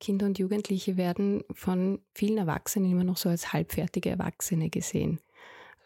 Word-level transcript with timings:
Kinder 0.00 0.26
und 0.26 0.38
Jugendliche 0.38 0.96
werden 0.96 1.42
von 1.52 2.00
vielen 2.14 2.38
Erwachsenen 2.38 2.90
immer 2.90 3.04
noch 3.04 3.16
so 3.16 3.28
als 3.28 3.52
halbfertige 3.52 4.10
Erwachsene 4.10 4.70
gesehen. 4.70 5.20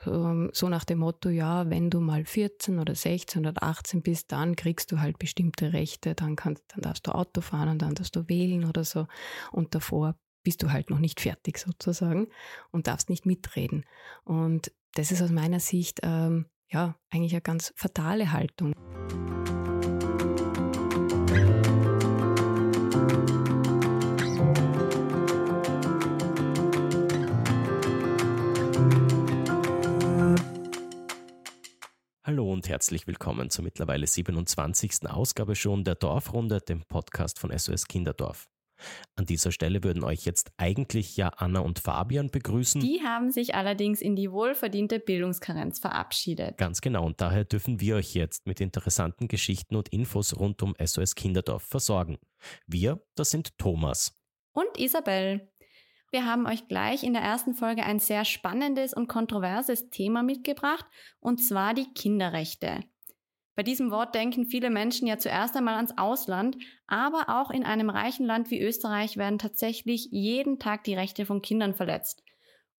So 0.02 0.68
nach 0.70 0.84
dem 0.84 1.00
Motto, 1.00 1.28
ja, 1.28 1.68
wenn 1.68 1.90
du 1.90 2.00
mal 2.00 2.24
14 2.24 2.78
oder 2.78 2.94
16 2.94 3.46
oder 3.46 3.62
18 3.62 4.00
bist, 4.00 4.32
dann 4.32 4.56
kriegst 4.56 4.90
du 4.90 4.98
halt 4.98 5.18
bestimmte 5.18 5.74
Rechte, 5.74 6.14
dann 6.14 6.36
kannst, 6.36 6.64
dann 6.68 6.80
darfst 6.80 7.06
du 7.06 7.14
Auto 7.14 7.42
fahren 7.42 7.68
und 7.68 7.82
dann 7.82 7.94
darfst 7.94 8.16
du 8.16 8.26
wählen 8.26 8.64
oder 8.64 8.84
so. 8.84 9.06
Und 9.52 9.74
davor 9.74 10.16
bist 10.42 10.62
du 10.62 10.72
halt 10.72 10.88
noch 10.88 11.00
nicht 11.00 11.20
fertig 11.20 11.58
sozusagen 11.58 12.28
und 12.70 12.86
darfst 12.86 13.10
nicht 13.10 13.26
mitreden. 13.26 13.84
Und 14.24 14.72
das 14.94 15.12
ist 15.12 15.20
aus 15.20 15.30
meiner 15.30 15.60
Sicht 15.60 16.00
ähm, 16.02 16.46
ja 16.70 16.96
eigentlich 17.10 17.32
eine 17.32 17.42
ganz 17.42 17.74
fatale 17.76 18.32
Haltung. 18.32 18.72
Und 32.60 32.68
herzlich 32.68 33.06
willkommen 33.06 33.48
zur 33.48 33.64
mittlerweile 33.64 34.06
27. 34.06 35.08
Ausgabe 35.08 35.56
schon 35.56 35.82
der 35.82 35.94
Dorfrunde, 35.94 36.60
dem 36.60 36.82
Podcast 36.82 37.38
von 37.38 37.58
SOS 37.58 37.86
Kinderdorf. 37.86 38.50
An 39.16 39.24
dieser 39.24 39.50
Stelle 39.50 39.82
würden 39.82 40.04
euch 40.04 40.26
jetzt 40.26 40.52
eigentlich 40.58 41.16
ja 41.16 41.30
Anna 41.38 41.60
und 41.60 41.78
Fabian 41.78 42.28
begrüßen. 42.28 42.82
Die 42.82 43.00
haben 43.02 43.30
sich 43.30 43.54
allerdings 43.54 44.02
in 44.02 44.14
die 44.14 44.30
wohlverdiente 44.30 45.00
Bildungskarenz 45.00 45.78
verabschiedet. 45.78 46.58
Ganz 46.58 46.82
genau, 46.82 47.06
und 47.06 47.22
daher 47.22 47.46
dürfen 47.46 47.80
wir 47.80 47.96
euch 47.96 48.12
jetzt 48.12 48.46
mit 48.46 48.60
interessanten 48.60 49.26
Geschichten 49.26 49.74
und 49.74 49.88
Infos 49.88 50.38
rund 50.38 50.62
um 50.62 50.74
SOS 50.78 51.14
Kinderdorf 51.14 51.62
versorgen. 51.62 52.18
Wir, 52.66 53.02
das 53.14 53.30
sind 53.30 53.56
Thomas. 53.56 54.20
Und 54.52 54.76
Isabel. 54.76 55.50
Wir 56.10 56.24
haben 56.24 56.46
euch 56.46 56.66
gleich 56.66 57.04
in 57.04 57.12
der 57.12 57.22
ersten 57.22 57.54
Folge 57.54 57.84
ein 57.84 58.00
sehr 58.00 58.24
spannendes 58.24 58.92
und 58.92 59.06
kontroverses 59.06 59.90
Thema 59.90 60.22
mitgebracht, 60.22 60.84
und 61.20 61.38
zwar 61.38 61.72
die 61.72 61.92
Kinderrechte. 61.94 62.80
Bei 63.54 63.62
diesem 63.62 63.90
Wort 63.90 64.14
denken 64.14 64.46
viele 64.46 64.70
Menschen 64.70 65.06
ja 65.06 65.18
zuerst 65.18 65.56
einmal 65.56 65.74
ans 65.74 65.96
Ausland, 65.98 66.56
aber 66.86 67.26
auch 67.28 67.50
in 67.50 67.64
einem 67.64 67.90
reichen 67.90 68.26
Land 68.26 68.50
wie 68.50 68.60
Österreich 68.60 69.18
werden 69.18 69.38
tatsächlich 69.38 70.08
jeden 70.10 70.58
Tag 70.58 70.82
die 70.84 70.94
Rechte 70.94 71.26
von 71.26 71.42
Kindern 71.42 71.74
verletzt. 71.74 72.22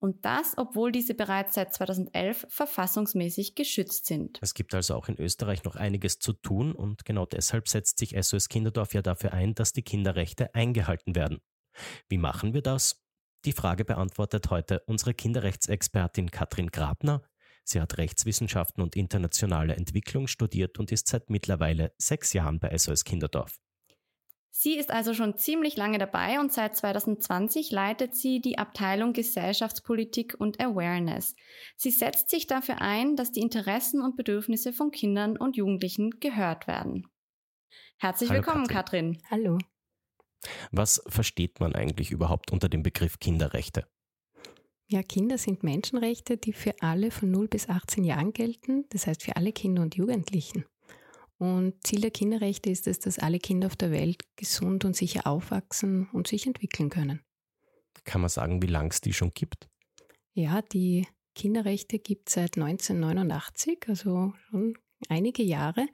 Und 0.01 0.25
das, 0.25 0.55
obwohl 0.57 0.91
diese 0.91 1.15
bereits 1.15 1.55
seit 1.55 1.75
2011 1.75 2.47
verfassungsmäßig 2.49 3.55
geschützt 3.55 4.07
sind. 4.07 4.39
Es 4.41 4.55
gibt 4.55 4.75
also 4.75 4.95
auch 4.95 5.09
in 5.09 5.21
Österreich 5.21 5.63
noch 5.65 5.77
einiges 5.77 6.19
zu 6.19 6.33
tun 6.33 6.73
und 6.73 7.05
genau 7.05 7.27
deshalb 7.27 7.69
setzt 7.69 7.99
sich 7.99 8.17
SOS 8.19 8.49
Kinderdorf 8.49 8.95
ja 8.95 9.03
dafür 9.03 9.35
ein, 9.35 9.55
dass 9.55 9.75
die 9.75 9.83
Kinderrechte 9.83 10.55
eingehalten 10.55 11.15
werden. 11.15 11.41
Wie 12.09 12.19
machen 12.19 12.55
wir 12.55 12.63
das? 12.63 13.05
Die 13.47 13.53
Frage 13.53 13.87
beantwortet 13.87 14.51
heute 14.51 14.83
unsere 14.87 15.15
Kinderrechtsexpertin 15.15 16.31
Katrin 16.31 16.71
Grabner. 16.71 17.23
Sie 17.65 17.81
hat 17.81 17.97
Rechtswissenschaften 17.97 18.83
und 18.83 18.97
internationale 18.97 19.77
Entwicklung 19.77 20.27
studiert 20.27 20.79
und 20.79 20.93
ist 20.93 21.09
seit 21.09 21.31
mittlerweile 21.31 21.93
sechs 21.97 22.35
Jahren 22.35 22.61
bei 22.61 22.77
SOS 22.77 23.05
Kinderdorf. 23.05 23.59
Sie 24.51 24.77
ist 24.77 24.91
also 24.91 25.15
schon 25.15 25.39
ziemlich 25.39 25.77
lange 25.77 25.99
dabei 25.99 26.41
und 26.41 26.53
seit 26.53 26.77
2020 26.77 27.71
leitet 27.71 28.15
sie 28.15 28.41
die 28.41 28.59
Abteilung 28.59 29.13
Gesellschaftspolitik 29.15 30.35
und 30.39 30.61
Awareness. 30.61 31.35
Sie 31.77 31.91
setzt 31.91 32.29
sich 32.29 32.47
dafür 32.47 32.83
ein, 32.83 33.17
dass 33.17 33.33
die 33.33 33.41
Interessen 33.41 34.03
und 34.03 34.17
Bedürfnisse 34.17 34.73
von 34.73 34.91
Kindern 34.91 35.39
und 35.39 35.57
Jugendlichen 35.57 36.19
gehört 36.21 36.67
werden. 36.67 37.07
Herzlich 37.99 38.31
Hallo, 38.31 38.39
willkommen, 38.41 38.67
Katrin. 38.67 39.21
Katrin. 39.23 39.31
Hallo. 39.31 39.59
Was 40.71 41.03
versteht 41.07 41.61
man 41.61 41.75
eigentlich 41.75 42.11
überhaupt 42.11 42.51
unter 42.51 42.69
dem 42.69 42.83
Begriff 42.83 43.19
Kinderrechte? 43.19 43.87
Ja, 44.89 45.03
Kinder 45.03 45.39
sind 45.39 45.63
Menschenrechte, 45.63 46.37
die 46.37 46.53
für 46.53 46.75
alle 46.81 47.11
von 47.11 47.31
0 47.31 47.47
bis 47.49 47.69
18 47.69 48.03
Jahren 48.03 48.33
gelten, 48.33 48.87
das 48.91 49.07
heißt 49.07 49.23
für 49.23 49.37
alle 49.37 49.53
Kinder 49.53 49.83
und 49.83 49.95
Jugendlichen. 49.95 50.65
Und 51.39 51.75
Ziel 51.87 52.01
der 52.01 52.11
Kinderrechte 52.11 52.71
ist 52.71 52.87
es, 52.87 52.99
dass 52.99 53.19
alle 53.19 53.39
Kinder 53.39 53.69
auf 53.69 53.77
der 53.77 53.93
Welt 53.93 54.25
gesund 54.37 54.85
und 54.85 54.97
sicher 54.97 55.27
aufwachsen 55.27 56.09
und 56.13 56.27
sich 56.27 56.47
entwickeln 56.47 56.91
können. 56.91 57.21
Kann 58.05 58.21
man 58.21 58.31
sagen, 58.31 58.63
wie 58.63 58.67
lange 58.67 58.91
es 58.91 59.01
die 59.01 59.13
schon 59.13 59.33
gibt? 59.33 59.69
Ja, 60.33 60.61
die 60.61 61.07
Kinderrechte 61.35 61.99
gibt 61.99 62.29
es 62.29 62.35
seit 62.35 62.59
1989, 62.59 63.79
also 63.89 64.35
schon 64.51 64.75
einige 65.09 65.43
Jahre. 65.43 65.87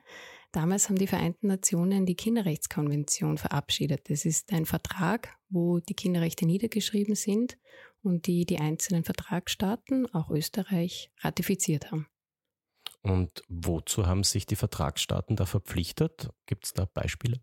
Damals 0.56 0.88
haben 0.88 0.96
die 0.96 1.06
Vereinten 1.06 1.48
Nationen 1.48 2.06
die 2.06 2.14
Kinderrechtskonvention 2.14 3.36
verabschiedet. 3.36 4.08
Das 4.08 4.24
ist 4.24 4.54
ein 4.54 4.64
Vertrag, 4.64 5.36
wo 5.50 5.80
die 5.80 5.92
Kinderrechte 5.92 6.46
niedergeschrieben 6.46 7.14
sind 7.14 7.58
und 8.02 8.26
die 8.26 8.46
die 8.46 8.58
einzelnen 8.58 9.04
Vertragsstaaten, 9.04 10.06
auch 10.14 10.30
Österreich, 10.30 11.10
ratifiziert 11.20 11.92
haben. 11.92 12.06
Und 13.02 13.42
wozu 13.50 14.06
haben 14.06 14.24
sich 14.24 14.46
die 14.46 14.56
Vertragsstaaten 14.56 15.36
da 15.36 15.44
verpflichtet? 15.44 16.30
Gibt 16.46 16.64
es 16.64 16.72
da 16.72 16.86
Beispiele? 16.86 17.42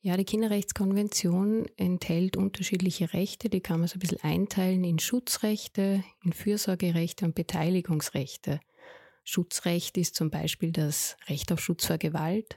Ja, 0.00 0.16
die 0.16 0.24
Kinderrechtskonvention 0.24 1.66
enthält 1.76 2.38
unterschiedliche 2.38 3.12
Rechte. 3.12 3.50
Die 3.50 3.60
kann 3.60 3.80
man 3.80 3.88
so 3.88 3.96
ein 3.96 3.98
bisschen 3.98 4.22
einteilen 4.22 4.82
in 4.82 4.98
Schutzrechte, 4.98 6.02
in 6.24 6.32
Fürsorgerechte 6.32 7.26
und 7.26 7.34
Beteiligungsrechte. 7.34 8.60
Schutzrecht 9.28 9.98
ist 9.98 10.14
zum 10.14 10.30
Beispiel 10.30 10.70
das 10.70 11.16
Recht 11.28 11.50
auf 11.50 11.60
Schutz 11.60 11.84
vor 11.86 11.98
Gewalt. 11.98 12.56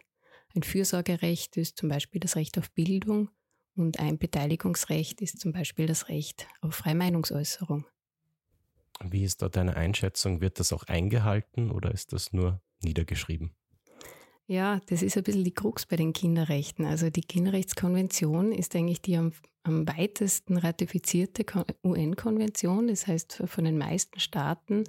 Ein 0.56 0.62
Fürsorgerecht 0.62 1.58
ist 1.58 1.78
zum 1.78 1.90
Beispiel 1.90 2.22
das 2.22 2.36
Recht 2.36 2.60
auf 2.60 2.70
Bildung. 2.72 3.30
Und 3.76 4.00
ein 4.00 4.20
Beteiligungsrecht 4.20 5.20
ist 5.20 5.40
zum 5.40 5.52
Beispiel 5.52 5.88
das 5.88 6.10
Recht 6.10 6.48
auf 6.62 6.76
freie 6.76 6.94
Meinungsäußerung. 6.94 7.86
Wie 9.04 9.24
ist 9.24 9.42
da 9.42 9.50
deine 9.50 9.78
Einschätzung? 9.78 10.42
Wird 10.42 10.60
das 10.60 10.72
auch 10.72 10.84
eingehalten 10.84 11.72
oder 11.72 11.92
ist 11.92 12.14
das 12.14 12.34
nur 12.34 12.62
niedergeschrieben? 12.84 13.52
Ja, 14.46 14.80
das 14.88 15.02
ist 15.02 15.18
ein 15.18 15.24
bisschen 15.24 15.44
die 15.44 15.54
Krux 15.54 15.88
bei 15.88 15.96
den 15.96 16.14
Kinderrechten. 16.14 16.86
Also 16.86 17.10
die 17.10 17.22
Kinderrechtskonvention 17.22 18.52
ist 18.52 18.76
eigentlich 18.76 19.02
die 19.02 19.18
am, 19.18 19.32
am 19.64 19.88
weitesten 19.88 20.58
ratifizierte 20.58 21.46
UN-Konvention, 21.84 22.90
das 22.90 23.08
heißt 23.08 23.44
von 23.46 23.64
den 23.64 23.78
meisten 23.78 24.20
Staaten 24.20 24.84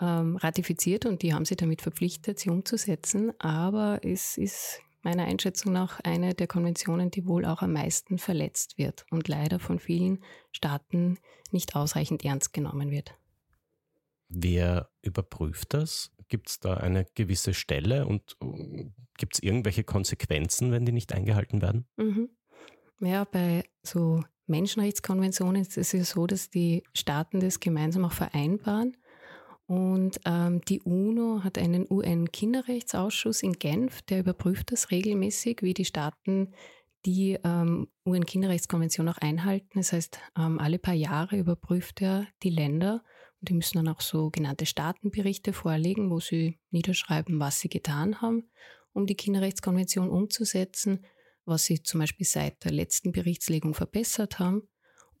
ähm, 0.00 0.36
ratifiziert 0.36 1.06
und 1.06 1.22
die 1.22 1.34
haben 1.34 1.44
sich 1.44 1.56
damit 1.56 1.82
verpflichtet, 1.82 2.38
sie 2.38 2.50
umzusetzen. 2.50 3.32
Aber 3.40 4.00
es 4.02 4.36
ist 4.36 4.80
meiner 5.02 5.24
Einschätzung 5.24 5.72
nach 5.72 6.00
eine 6.00 6.34
der 6.34 6.46
Konventionen, 6.46 7.10
die 7.10 7.26
wohl 7.26 7.44
auch 7.44 7.62
am 7.62 7.72
meisten 7.72 8.18
verletzt 8.18 8.78
wird 8.78 9.06
und 9.10 9.28
leider 9.28 9.58
von 9.58 9.78
vielen 9.78 10.22
Staaten 10.52 11.18
nicht 11.50 11.76
ausreichend 11.76 12.24
ernst 12.24 12.52
genommen 12.52 12.90
wird. 12.90 13.14
Wer 14.28 14.90
überprüft 15.02 15.72
das? 15.72 16.10
Gibt 16.28 16.50
es 16.50 16.60
da 16.60 16.74
eine 16.74 17.06
gewisse 17.14 17.54
Stelle 17.54 18.06
und 18.06 18.36
äh, 18.42 18.90
gibt 19.16 19.34
es 19.34 19.42
irgendwelche 19.42 19.84
Konsequenzen, 19.84 20.70
wenn 20.72 20.84
die 20.84 20.92
nicht 20.92 21.12
eingehalten 21.14 21.62
werden? 21.62 21.86
Mhm. 21.96 22.28
Ja, 23.00 23.24
bei 23.24 23.64
so 23.82 24.22
Menschenrechtskonventionen 24.46 25.62
ist 25.62 25.78
es 25.78 25.92
ja 25.92 26.04
so, 26.04 26.26
dass 26.26 26.50
die 26.50 26.82
Staaten 26.92 27.40
das 27.40 27.60
gemeinsam 27.60 28.04
auch 28.04 28.12
vereinbaren 28.12 28.96
und 29.68 30.18
ähm, 30.24 30.62
die 30.62 30.80
UNO 30.80 31.44
hat 31.44 31.58
einen 31.58 31.86
UN-Kinderrechtsausschuss 31.90 33.42
in 33.42 33.52
Genf, 33.52 34.00
der 34.00 34.20
überprüft 34.20 34.72
das 34.72 34.90
regelmäßig, 34.90 35.58
wie 35.60 35.74
die 35.74 35.84
Staaten 35.84 36.54
die 37.04 37.38
ähm, 37.44 37.86
UN-Kinderrechtskonvention 38.06 39.10
auch 39.10 39.18
einhalten. 39.18 39.68
Das 39.74 39.92
heißt, 39.92 40.18
ähm, 40.38 40.58
alle 40.58 40.78
paar 40.78 40.94
Jahre 40.94 41.36
überprüft 41.36 42.00
er 42.00 42.26
die 42.42 42.48
Länder 42.48 43.04
und 43.40 43.50
die 43.50 43.54
müssen 43.54 43.76
dann 43.76 43.88
auch 43.88 44.00
sogenannte 44.00 44.64
Staatenberichte 44.64 45.52
vorlegen, 45.52 46.10
wo 46.10 46.18
sie 46.18 46.58
niederschreiben, 46.70 47.38
was 47.38 47.60
sie 47.60 47.68
getan 47.68 48.22
haben, 48.22 48.48
um 48.94 49.06
die 49.06 49.16
Kinderrechtskonvention 49.16 50.08
umzusetzen, 50.08 51.04
was 51.44 51.66
sie 51.66 51.82
zum 51.82 52.00
Beispiel 52.00 52.26
seit 52.26 52.64
der 52.64 52.72
letzten 52.72 53.12
Berichtslegung 53.12 53.74
verbessert 53.74 54.38
haben 54.38 54.62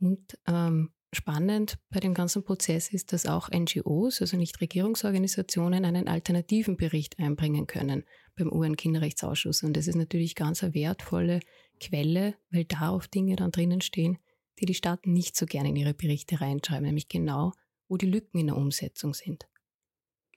und 0.00 0.38
ähm, 0.46 0.94
Spannend 1.14 1.78
bei 1.88 2.00
dem 2.00 2.12
ganzen 2.12 2.44
Prozess 2.44 2.92
ist, 2.92 3.14
dass 3.14 3.24
auch 3.24 3.48
NGOs, 3.50 4.20
also 4.20 4.36
Nichtregierungsorganisationen, 4.36 5.86
einen 5.86 6.06
alternativen 6.06 6.76
Bericht 6.76 7.18
einbringen 7.18 7.66
können 7.66 8.04
beim 8.36 8.52
UN-Kinderrechtsausschuss. 8.52 9.62
Und 9.62 9.74
das 9.74 9.86
ist 9.86 9.94
natürlich 9.94 10.34
ganz 10.34 10.62
eine 10.62 10.74
wertvolle 10.74 11.40
Quelle, 11.80 12.34
weil 12.50 12.66
da 12.66 12.92
oft 12.92 13.14
Dinge 13.14 13.36
dann 13.36 13.52
drinnen 13.52 13.80
stehen, 13.80 14.18
die 14.58 14.66
die 14.66 14.74
Staaten 14.74 15.12
nicht 15.14 15.34
so 15.34 15.46
gerne 15.46 15.70
in 15.70 15.76
ihre 15.76 15.94
Berichte 15.94 16.42
reinschreiben, 16.42 16.84
nämlich 16.84 17.08
genau, 17.08 17.52
wo 17.88 17.96
die 17.96 18.06
Lücken 18.06 18.38
in 18.38 18.48
der 18.48 18.56
Umsetzung 18.56 19.14
sind. 19.14 19.48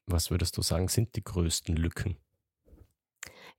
Was 0.05 0.31
würdest 0.31 0.55
du 0.57 0.61
sagen, 0.61 0.87
sind 0.87 1.15
die 1.17 1.23
größten 1.23 1.75
Lücken? 1.75 2.17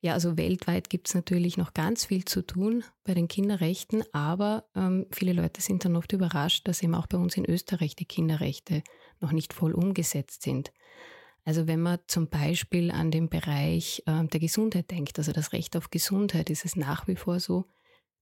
Ja, 0.04 0.14
also 0.14 0.36
weltweit 0.36 0.90
gibt 0.90 1.06
es 1.06 1.14
natürlich 1.14 1.56
noch 1.56 1.74
ganz 1.74 2.06
viel 2.06 2.24
zu 2.24 2.42
tun 2.42 2.82
bei 3.04 3.14
den 3.14 3.28
Kinderrechten, 3.28 4.02
aber 4.12 4.64
ähm, 4.74 5.06
viele 5.12 5.32
Leute 5.32 5.62
sind 5.62 5.84
dann 5.84 5.94
oft 5.94 6.12
überrascht, 6.12 6.66
dass 6.66 6.82
eben 6.82 6.96
auch 6.96 7.06
bei 7.06 7.18
uns 7.18 7.36
in 7.36 7.48
Österreich 7.48 7.94
die 7.94 8.04
Kinderrechte 8.04 8.82
noch 9.20 9.30
nicht 9.30 9.52
voll 9.52 9.72
umgesetzt 9.72 10.42
sind. 10.42 10.72
Also 11.44 11.68
wenn 11.68 11.80
man 11.80 12.00
zum 12.08 12.28
Beispiel 12.28 12.90
an 12.90 13.12
den 13.12 13.28
Bereich 13.28 14.02
äh, 14.06 14.26
der 14.26 14.40
Gesundheit 14.40 14.90
denkt, 14.90 15.18
also 15.18 15.30
das 15.30 15.52
Recht 15.52 15.76
auf 15.76 15.90
Gesundheit, 15.90 16.50
ist 16.50 16.64
es 16.64 16.74
nach 16.74 17.06
wie 17.06 17.16
vor 17.16 17.38
so, 17.38 17.66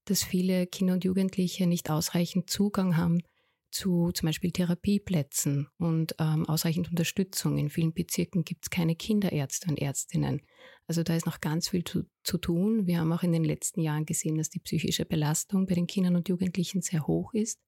dass 0.05 0.23
viele 0.23 0.67
Kinder 0.67 0.93
und 0.93 1.03
Jugendliche 1.03 1.65
nicht 1.65 1.89
ausreichend 1.89 2.47
Zugang 2.47 2.95
haben 2.95 3.23
zu 3.71 4.11
zum 4.11 4.27
Beispiel 4.27 4.51
Therapieplätzen 4.51 5.67
und 5.77 6.15
ähm, 6.19 6.47
ausreichend 6.47 6.89
Unterstützung. 6.89 7.57
In 7.57 7.69
vielen 7.69 7.93
Bezirken 7.93 8.43
gibt 8.43 8.65
es 8.65 8.69
keine 8.69 8.95
Kinderärzte 8.95 9.69
und 9.69 9.79
Ärztinnen. 9.79 10.41
Also 10.87 11.03
da 11.03 11.15
ist 11.15 11.25
noch 11.25 11.41
ganz 11.41 11.69
viel 11.69 11.83
zu, 11.83 12.03
zu 12.23 12.37
tun. 12.37 12.85
Wir 12.85 12.99
haben 12.99 13.13
auch 13.13 13.23
in 13.23 13.31
den 13.31 13.43
letzten 13.43 13.81
Jahren 13.81 14.05
gesehen, 14.05 14.37
dass 14.37 14.49
die 14.49 14.59
psychische 14.59 15.05
Belastung 15.05 15.65
bei 15.65 15.75
den 15.75 15.87
Kindern 15.87 16.15
und 16.15 16.29
Jugendlichen 16.29 16.81
sehr 16.81 17.07
hoch 17.07 17.33
ist 17.33 17.59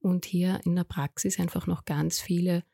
und 0.00 0.24
hier 0.24 0.60
in 0.64 0.76
der 0.76 0.84
Praxis 0.84 1.38
einfach 1.38 1.66
noch 1.66 1.84
ganz 1.84 2.20
viele 2.20 2.64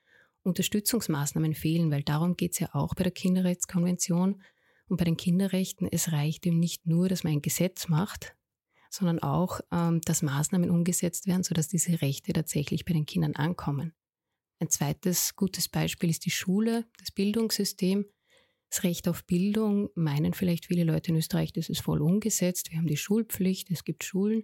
Unterstützungsmaßnahmen 0.43 1.55
fehlen, 1.55 1.91
weil 1.91 2.03
darum 2.03 2.37
geht 2.37 2.53
es 2.53 2.59
ja 2.59 2.75
auch 2.75 2.95
bei 2.95 3.03
der 3.03 3.13
Kinderrechtskonvention 3.13 4.43
und 4.89 4.97
bei 4.97 5.05
den 5.05 5.17
Kinderrechten. 5.17 5.89
Es 5.91 6.13
reicht 6.13 6.47
eben 6.47 6.59
nicht 6.59 6.87
nur, 6.87 7.09
dass 7.09 7.25
man 7.25 7.35
ein 7.35 7.43
Gesetz 7.43 7.89
macht, 7.89 8.35
sondern 8.91 9.19
auch, 9.21 9.61
ähm, 9.71 10.01
dass 10.03 10.23
Maßnahmen 10.23 10.71
umgesetzt 10.71 11.27
werden, 11.27 11.43
sodass 11.43 11.69
diese 11.69 12.01
Rechte 12.01 12.33
tatsächlich 12.33 12.85
bei 12.85 12.93
den 12.93 13.07
Kindern 13.07 13.35
ankommen. 13.35 13.93
Ein 14.61 14.71
zweites 14.71 15.37
gutes 15.37 15.69
Beispiel 15.69 16.11
ist 16.11 16.25
die 16.25 16.31
Schule, 16.31 16.85
das 16.99 17.11
Bildungssystem. 17.11 18.07
Das 18.71 18.83
Recht 18.83 19.09
auf 19.09 19.25
Bildung 19.25 19.89
meinen 19.95 20.35
vielleicht 20.35 20.67
viele 20.67 20.85
Leute 20.85 21.11
in 21.11 21.17
Österreich, 21.17 21.53
das 21.53 21.71
ist 21.71 21.81
voll 21.81 22.03
umgesetzt. 22.03 22.71
Wir 22.71 22.79
haben 22.79 22.87
die 22.87 22.99
Schulpflicht, 22.99 23.71
es 23.71 23.85
gibt 23.85 24.05
Schulen. 24.05 24.43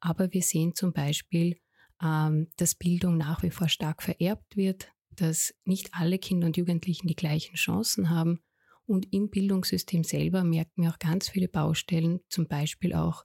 Aber 0.00 0.32
wir 0.32 0.42
sehen 0.42 0.74
zum 0.74 0.92
Beispiel, 0.92 1.58
ähm, 2.02 2.48
dass 2.56 2.74
Bildung 2.74 3.16
nach 3.16 3.42
wie 3.42 3.50
vor 3.50 3.68
stark 3.68 4.02
vererbt 4.02 4.56
wird, 4.56 4.88
dass 5.10 5.54
nicht 5.64 5.90
alle 5.92 6.18
Kinder 6.18 6.46
und 6.46 6.56
Jugendlichen 6.56 7.06
die 7.06 7.14
gleichen 7.14 7.54
Chancen 7.54 8.10
haben. 8.10 8.40
Und 8.84 9.12
im 9.12 9.30
Bildungssystem 9.30 10.02
selber 10.02 10.42
merken 10.42 10.82
wir 10.82 10.90
auch 10.90 10.98
ganz 10.98 11.28
viele 11.28 11.48
Baustellen, 11.48 12.20
zum 12.28 12.48
Beispiel 12.48 12.94
auch 12.94 13.22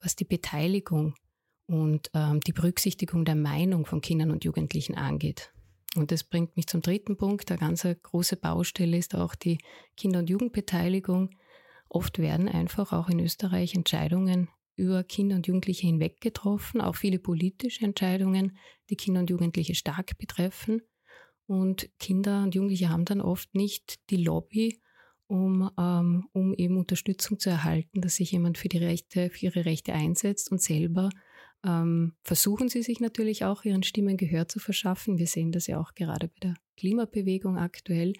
was 0.00 0.16
die 0.16 0.24
Beteiligung 0.24 1.14
und 1.66 2.10
ähm, 2.14 2.40
die 2.40 2.52
Berücksichtigung 2.52 3.24
der 3.24 3.34
Meinung 3.34 3.86
von 3.86 4.00
Kindern 4.00 4.30
und 4.30 4.44
Jugendlichen 4.44 4.96
angeht. 4.96 5.52
Und 5.96 6.10
das 6.12 6.24
bringt 6.24 6.56
mich 6.56 6.66
zum 6.66 6.82
dritten 6.82 7.16
Punkt. 7.16 7.50
Eine 7.50 7.60
ganz 7.60 7.86
große 8.02 8.36
Baustelle 8.36 8.96
ist 8.96 9.14
auch 9.14 9.34
die 9.34 9.58
Kinder- 9.96 10.20
und 10.20 10.30
Jugendbeteiligung. 10.30 11.30
Oft 11.88 12.18
werden 12.18 12.48
einfach 12.48 12.92
auch 12.92 13.08
in 13.08 13.20
Österreich 13.20 13.74
Entscheidungen 13.74 14.48
über 14.76 15.02
Kinder 15.02 15.36
und 15.36 15.46
Jugendliche 15.46 15.86
hinweg 15.86 16.20
getroffen, 16.20 16.80
auch 16.80 16.94
viele 16.94 17.18
politische 17.18 17.84
Entscheidungen, 17.84 18.56
die 18.90 18.96
Kinder 18.96 19.20
und 19.20 19.30
Jugendliche 19.30 19.74
stark 19.74 20.16
betreffen. 20.18 20.82
Und 21.46 21.88
Kinder 21.98 22.44
und 22.44 22.54
Jugendliche 22.54 22.90
haben 22.90 23.04
dann 23.04 23.20
oft 23.20 23.54
nicht 23.54 23.98
die 24.10 24.18
Lobby 24.18 24.80
um, 25.28 25.70
ähm, 25.78 26.28
um 26.32 26.54
eben 26.54 26.76
Unterstützung 26.76 27.38
zu 27.38 27.50
erhalten, 27.50 28.00
dass 28.00 28.16
sich 28.16 28.32
jemand 28.32 28.58
für 28.58 28.68
die 28.68 28.78
Rechte, 28.78 29.30
für 29.30 29.46
ihre 29.46 29.64
Rechte 29.64 29.92
einsetzt 29.92 30.50
und 30.50 30.60
selber 30.60 31.10
ähm, 31.64 32.14
versuchen 32.22 32.68
sie 32.68 32.82
sich 32.82 33.00
natürlich 33.00 33.44
auch 33.44 33.64
ihren 33.64 33.82
Stimmen 33.82 34.16
Gehör 34.16 34.48
zu 34.48 34.58
verschaffen. 34.58 35.18
Wir 35.18 35.26
sehen 35.26 35.52
das 35.52 35.66
ja 35.66 35.80
auch 35.80 35.94
gerade 35.94 36.28
bei 36.28 36.38
der 36.42 36.54
Klimabewegung 36.76 37.58
aktuell. 37.58 38.12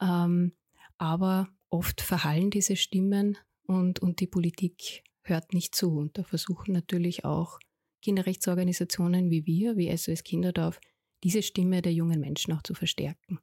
Ähm, 0.00 0.52
aber 0.98 1.48
oft 1.68 2.00
verhallen 2.00 2.50
diese 2.50 2.76
Stimmen 2.76 3.38
und, 3.66 4.00
und 4.00 4.20
die 4.20 4.26
Politik 4.26 5.04
hört 5.22 5.52
nicht 5.52 5.74
zu. 5.74 5.96
Und 5.96 6.18
da 6.18 6.24
versuchen 6.24 6.72
natürlich 6.72 7.24
auch 7.24 7.58
Kinderrechtsorganisationen 8.02 9.30
wie 9.30 9.44
wir, 9.46 9.76
wie 9.76 9.94
SOS 9.94 10.24
Kinderdorf, 10.24 10.80
diese 11.22 11.42
Stimme 11.42 11.82
der 11.82 11.92
jungen 11.92 12.20
Menschen 12.20 12.54
auch 12.54 12.62
zu 12.62 12.74
verstärken. 12.74 13.38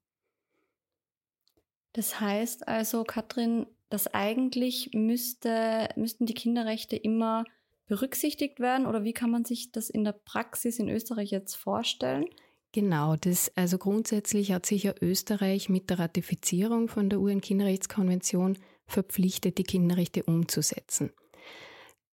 Das 1.97 2.19
heißt 2.19 2.67
also, 2.67 3.03
Katrin, 3.03 3.65
dass 3.89 4.05
eigentlich 4.13 4.91
müsste, 4.93 5.89
müssten 5.95 6.27
die 6.27 6.35
Kinderrechte 6.35 6.95
immer 6.95 7.43
berücksichtigt 7.87 8.59
werden 8.59 8.85
oder 8.85 9.03
wie 9.03 9.13
kann 9.13 9.31
man 9.31 9.45
sich 9.45 9.71
das 9.71 9.89
in 9.89 10.03
der 10.03 10.11
Praxis 10.11 10.77
in 10.77 10.89
Österreich 10.89 11.31
jetzt 11.31 11.55
vorstellen? 11.55 12.27
Genau, 12.71 13.15
das, 13.15 13.51
also 13.55 13.79
grundsätzlich 13.79 14.51
hat 14.51 14.67
sich 14.67 14.83
ja 14.83 14.93
Österreich 15.01 15.69
mit 15.69 15.89
der 15.89 15.97
Ratifizierung 15.97 16.87
von 16.87 17.09
der 17.09 17.19
UN-Kinderrechtskonvention 17.19 18.59
verpflichtet, 18.85 19.57
die 19.57 19.63
Kinderrechte 19.63 20.21
umzusetzen. 20.21 21.09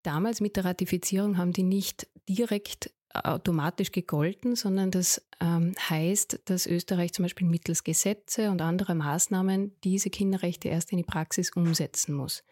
Damals 0.03 0.41
mit 0.41 0.57
der 0.57 0.65
Ratifizierung 0.65 1.37
haben 1.37 1.53
die 1.53 1.63
nicht 1.63 2.09
direkt 2.27 2.91
automatisch 3.15 3.93
gegolten, 3.93 4.57
sondern 4.57 4.91
das 4.91 5.25
ähm, 5.41 5.75
heißt, 5.89 6.41
dass 6.47 6.67
Österreich 6.67 7.13
zum 7.13 7.25
Beispiel 7.25 7.47
mittels 7.47 7.85
Gesetze 7.85 8.51
und 8.51 8.61
anderer 8.61 8.95
Maßnahmen 8.95 9.77
diese 9.85 10.11
Kinderrechte 10.11 10.69
erst 10.69 10.91
in 10.91 10.99
die 10.99 11.05
Praxis 11.05 11.53
umsetzen 11.55 12.15
muss. 12.15 12.43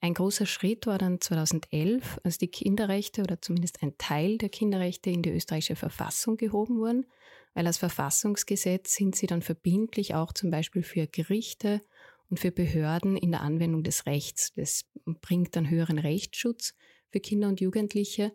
Ein 0.00 0.14
großer 0.14 0.46
Schritt 0.46 0.86
war 0.86 0.98
dann 0.98 1.20
2011, 1.20 2.20
als 2.24 2.38
die 2.38 2.48
Kinderrechte 2.48 3.22
oder 3.22 3.40
zumindest 3.40 3.82
ein 3.82 3.96
Teil 3.98 4.38
der 4.38 4.48
Kinderrechte 4.48 5.10
in 5.10 5.22
die 5.22 5.30
österreichische 5.30 5.76
Verfassung 5.76 6.36
gehoben 6.36 6.78
wurden, 6.78 7.06
weil 7.54 7.66
als 7.66 7.78
Verfassungsgesetz 7.78 8.94
sind 8.94 9.16
sie 9.16 9.26
dann 9.26 9.42
verbindlich 9.42 10.14
auch 10.14 10.32
zum 10.32 10.50
Beispiel 10.50 10.82
für 10.82 11.06
Gerichte 11.06 11.80
und 12.28 12.38
für 12.38 12.50
Behörden 12.50 13.16
in 13.16 13.30
der 13.30 13.42
Anwendung 13.42 13.82
des 13.82 14.06
Rechts. 14.06 14.52
Das 14.56 14.84
bringt 15.04 15.56
dann 15.56 15.70
höheren 15.70 15.98
Rechtsschutz 15.98 16.74
für 17.10 17.20
Kinder 17.20 17.48
und 17.48 17.60
Jugendliche. 17.60 18.32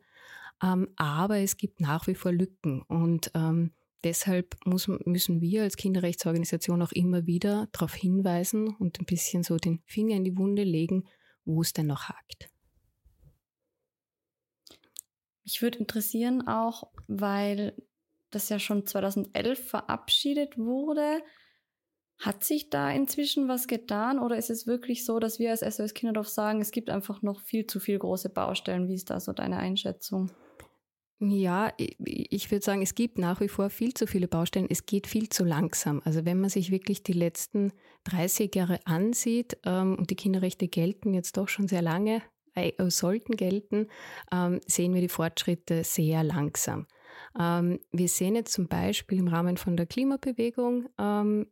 Ähm, 0.62 0.90
aber 0.96 1.40
es 1.40 1.58
gibt 1.58 1.80
nach 1.80 2.08
wie 2.08 2.16
vor 2.16 2.32
Lücken 2.32 2.82
und 2.84 3.32
ähm, 3.34 3.74
deshalb 4.04 4.56
muss, 4.66 4.88
müssen 4.88 5.42
wir 5.42 5.64
als 5.64 5.78
Kinderrechtsorganisation 5.78 6.82
auch 6.82 6.92
immer 6.92 7.26
wieder 7.26 7.68
darauf 7.72 7.94
hinweisen 7.94 8.76
und 8.76 9.00
ein 9.00 9.06
bisschen 9.06 9.44
so 9.44 9.58
den 9.58 9.82
Finger 9.86 10.16
in 10.16 10.24
die 10.24 10.38
Wunde 10.38 10.64
legen, 10.64 11.08
wo 11.46 11.62
es 11.62 11.74
denn 11.74 11.88
noch 11.88 12.10
hakt. 12.10 12.50
Mich 15.44 15.62
würde 15.62 15.80
interessieren 15.80 16.48
auch, 16.48 16.92
weil 17.08 17.76
das 18.30 18.50
ja 18.50 18.60
schon 18.60 18.86
2011 18.86 19.68
verabschiedet 19.68 20.58
wurde, 20.58 21.24
hat 22.20 22.44
sich 22.44 22.70
da 22.70 22.92
inzwischen 22.92 23.48
was 23.48 23.68
getan 23.68 24.20
oder 24.20 24.38
ist 24.38 24.50
es 24.50 24.68
wirklich 24.68 25.06
so, 25.06 25.20
dass 25.20 25.40
wir 25.40 25.52
als 25.52 25.62
SOS 25.62 25.94
Kinderdorf 25.94 26.28
sagen, 26.28 26.62
es 26.62 26.72
gibt 26.72 26.90
einfach 26.90 27.22
noch 27.22 27.42
viel 27.42 27.66
zu 27.66 27.80
viele 27.80 28.00
große 28.00 28.30
Baustellen? 28.30 28.90
Wie 28.90 28.96
ist 28.96 29.10
da 29.10 29.20
so 29.20 29.32
deine 29.32 29.58
Einschätzung? 29.58 30.30
Ja, 31.22 31.74
ich 31.78 32.50
würde 32.50 32.64
sagen, 32.64 32.82
es 32.82 32.96
gibt 32.96 33.18
nach 33.18 33.42
wie 33.42 33.50
vor 33.50 33.70
viel 33.70 33.94
zu 33.94 34.08
viele 34.08 34.30
Baustellen. 34.30 34.68
Es 34.70 34.86
geht 34.86 35.06
viel 35.06 35.28
zu 35.28 35.44
langsam. 35.44 36.02
Also 36.06 36.24
wenn 36.24 36.40
man 36.40 36.50
sich 36.50 36.72
wirklich 36.72 37.04
die 37.04 37.14
letzten 37.14 37.74
30 38.06 38.56
Jahre 38.56 38.80
ansieht 38.86 39.58
ähm, 39.66 39.96
und 40.00 40.10
die 40.12 40.16
Kinderrechte 40.16 40.70
gelten 40.70 41.14
jetzt 41.14 41.36
doch 41.36 41.50
schon 41.50 41.68
sehr 41.68 41.82
lange, 41.82 42.22
äh, 42.56 42.72
sollten 42.90 43.36
gelten, 43.36 43.88
ähm, 44.32 44.62
sehen 44.66 44.94
wir 44.94 45.02
die 45.02 45.10
Fortschritte 45.10 45.84
sehr 45.84 46.24
langsam. 46.24 46.88
Ähm, 47.38 47.80
wir 47.92 48.08
sehen 48.08 48.36
jetzt 48.36 48.54
zum 48.54 48.70
Beispiel 48.70 49.20
im 49.20 49.28
Rahmen 49.28 49.58
von 49.58 49.76
der 49.76 49.88
Klimabewegung 49.88 50.88
ähm, 50.98 51.48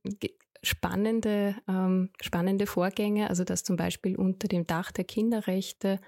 spannende, 0.64 1.56
ähm, 1.68 2.10
spannende 2.22 2.68
Vorgänge, 2.68 3.30
also 3.30 3.44
dass 3.44 3.64
zum 3.64 3.76
Beispiel 3.76 4.16
unter 4.16 4.48
dem 4.48 4.68
Dach 4.68 4.92
der 4.92 5.04
Kinderrechte 5.04 6.00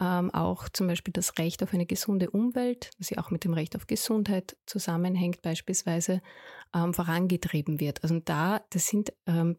ähm, 0.00 0.30
auch 0.32 0.68
zum 0.68 0.86
Beispiel 0.86 1.12
das 1.12 1.38
Recht 1.38 1.62
auf 1.62 1.72
eine 1.72 1.86
gesunde 1.86 2.30
Umwelt, 2.30 2.90
das 2.98 3.10
ja 3.10 3.18
auch 3.18 3.30
mit 3.30 3.44
dem 3.44 3.54
Recht 3.54 3.76
auf 3.76 3.86
Gesundheit 3.86 4.56
zusammenhängt, 4.66 5.42
beispielsweise 5.42 6.22
ähm, 6.74 6.94
vorangetrieben 6.94 7.80
wird. 7.80 8.02
Also 8.02 8.20
da, 8.20 8.62
das 8.70 8.86
sind 8.86 9.12
ähm, 9.26 9.56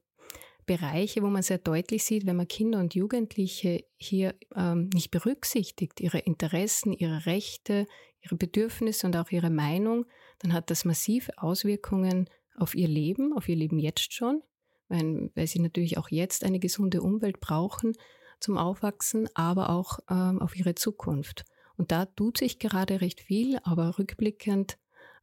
Bereiche, 0.65 1.21
wo 1.21 1.27
man 1.27 1.43
sehr 1.43 1.57
deutlich 1.57 2.03
sieht, 2.03 2.25
wenn 2.25 2.37
man 2.37 2.47
Kinder 2.47 2.79
und 2.79 2.95
Jugendliche 2.95 3.83
hier 3.97 4.33
ähm, 4.55 4.89
nicht 4.93 5.11
berücksichtigt, 5.11 5.99
ihre 5.99 6.19
Interessen, 6.19 6.93
ihre 6.93 7.25
Rechte, 7.25 7.85
ihre 8.21 8.35
Bedürfnisse 8.35 9.05
und 9.05 9.17
auch 9.17 9.29
ihre 9.31 9.49
Meinung, 9.49 10.05
dann 10.39 10.53
hat 10.53 10.69
das 10.69 10.85
massive 10.85 11.37
Auswirkungen 11.37 12.29
auf 12.55 12.75
ihr 12.75 12.87
Leben, 12.87 13.33
auf 13.33 13.47
ihr 13.49 13.55
Leben 13.55 13.79
jetzt 13.79 14.13
schon, 14.13 14.41
weil, 14.87 15.31
weil 15.35 15.47
sie 15.47 15.59
natürlich 15.59 15.97
auch 15.97 16.09
jetzt 16.09 16.43
eine 16.43 16.59
gesunde 16.59 17.01
Umwelt 17.01 17.39
brauchen 17.39 17.93
zum 18.39 18.57
Aufwachsen, 18.57 19.29
aber 19.35 19.69
auch 19.69 19.99
ähm, 20.09 20.41
auf 20.41 20.55
ihre 20.55 20.75
Zukunft. 20.75 21.45
Und 21.77 21.91
da 21.91 22.05
tut 22.05 22.37
sich 22.37 22.59
gerade 22.59 23.01
recht 23.01 23.21
viel, 23.21 23.57
aber 23.63 23.97
rückblickend, 23.97 24.77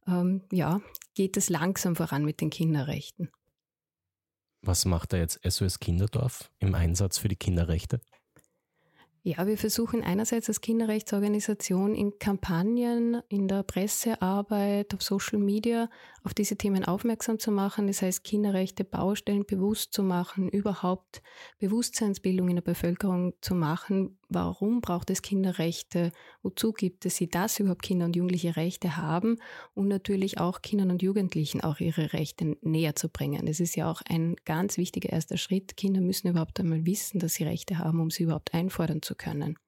ähm, 0.07 0.43
ja, 0.51 0.81
geht 1.13 1.37
es 1.37 1.49
langsam 1.49 1.95
voran 1.95 2.25
mit 2.25 2.41
den 2.41 2.49
Kinderrechten. 2.49 3.31
Was 4.63 4.85
macht 4.85 5.13
da 5.13 5.17
jetzt 5.17 5.39
SOS 5.43 5.79
Kinderdorf 5.79 6.51
im 6.59 6.75
Einsatz 6.75 7.17
für 7.17 7.27
die 7.27 7.35
Kinderrechte? 7.35 7.99
Ja, 9.23 9.45
wir 9.45 9.55
versuchen 9.55 10.03
einerseits 10.03 10.47
als 10.47 10.61
Kinderrechtsorganisation 10.61 11.93
in 11.93 12.17
Kampagnen, 12.17 13.21
in 13.29 13.47
der 13.47 13.61
Pressearbeit, 13.61 14.95
auf 14.95 15.03
Social 15.03 15.37
Media 15.37 15.91
auf 16.23 16.33
diese 16.33 16.55
Themen 16.55 16.85
aufmerksam 16.85 17.37
zu 17.37 17.51
machen. 17.51 17.85
Das 17.85 18.01
heißt, 18.01 18.23
Kinderrechte, 18.23 18.83
Baustellen 18.83 19.45
bewusst 19.45 19.93
zu 19.93 20.01
machen, 20.01 20.49
überhaupt 20.49 21.21
Bewusstseinsbildung 21.59 22.49
in 22.49 22.55
der 22.55 22.63
Bevölkerung 22.63 23.33
zu 23.41 23.53
machen. 23.53 24.17
Warum 24.33 24.79
braucht 24.79 25.09
es 25.09 25.21
Kinderrechte? 25.21 26.13
Wozu 26.41 26.71
gibt 26.71 27.05
es 27.05 27.17
sie, 27.17 27.29
dass 27.29 27.59
überhaupt 27.59 27.83
Kinder 27.83 28.05
und 28.05 28.15
Jugendliche 28.15 28.55
Rechte 28.55 28.95
haben? 28.95 29.37
Und 29.73 29.89
natürlich 29.89 30.39
auch 30.39 30.61
Kindern 30.61 30.89
und 30.89 31.01
Jugendlichen 31.01 31.59
auch 31.59 31.81
ihre 31.81 32.13
Rechte 32.13 32.55
näher 32.61 32.95
zu 32.95 33.09
bringen. 33.09 33.45
Das 33.45 33.59
ist 33.59 33.75
ja 33.75 33.91
auch 33.91 34.01
ein 34.07 34.37
ganz 34.45 34.77
wichtiger 34.77 35.09
erster 35.09 35.35
Schritt. 35.35 35.75
Kinder 35.75 35.99
müssen 35.99 36.29
überhaupt 36.29 36.57
einmal 36.61 36.85
wissen, 36.85 37.19
dass 37.19 37.33
sie 37.33 37.43
Rechte 37.43 37.77
haben, 37.77 37.99
um 37.99 38.09
sie 38.09 38.23
überhaupt 38.23 38.53
einfordern 38.53 39.01
zu 39.01 39.15
können. 39.15 39.59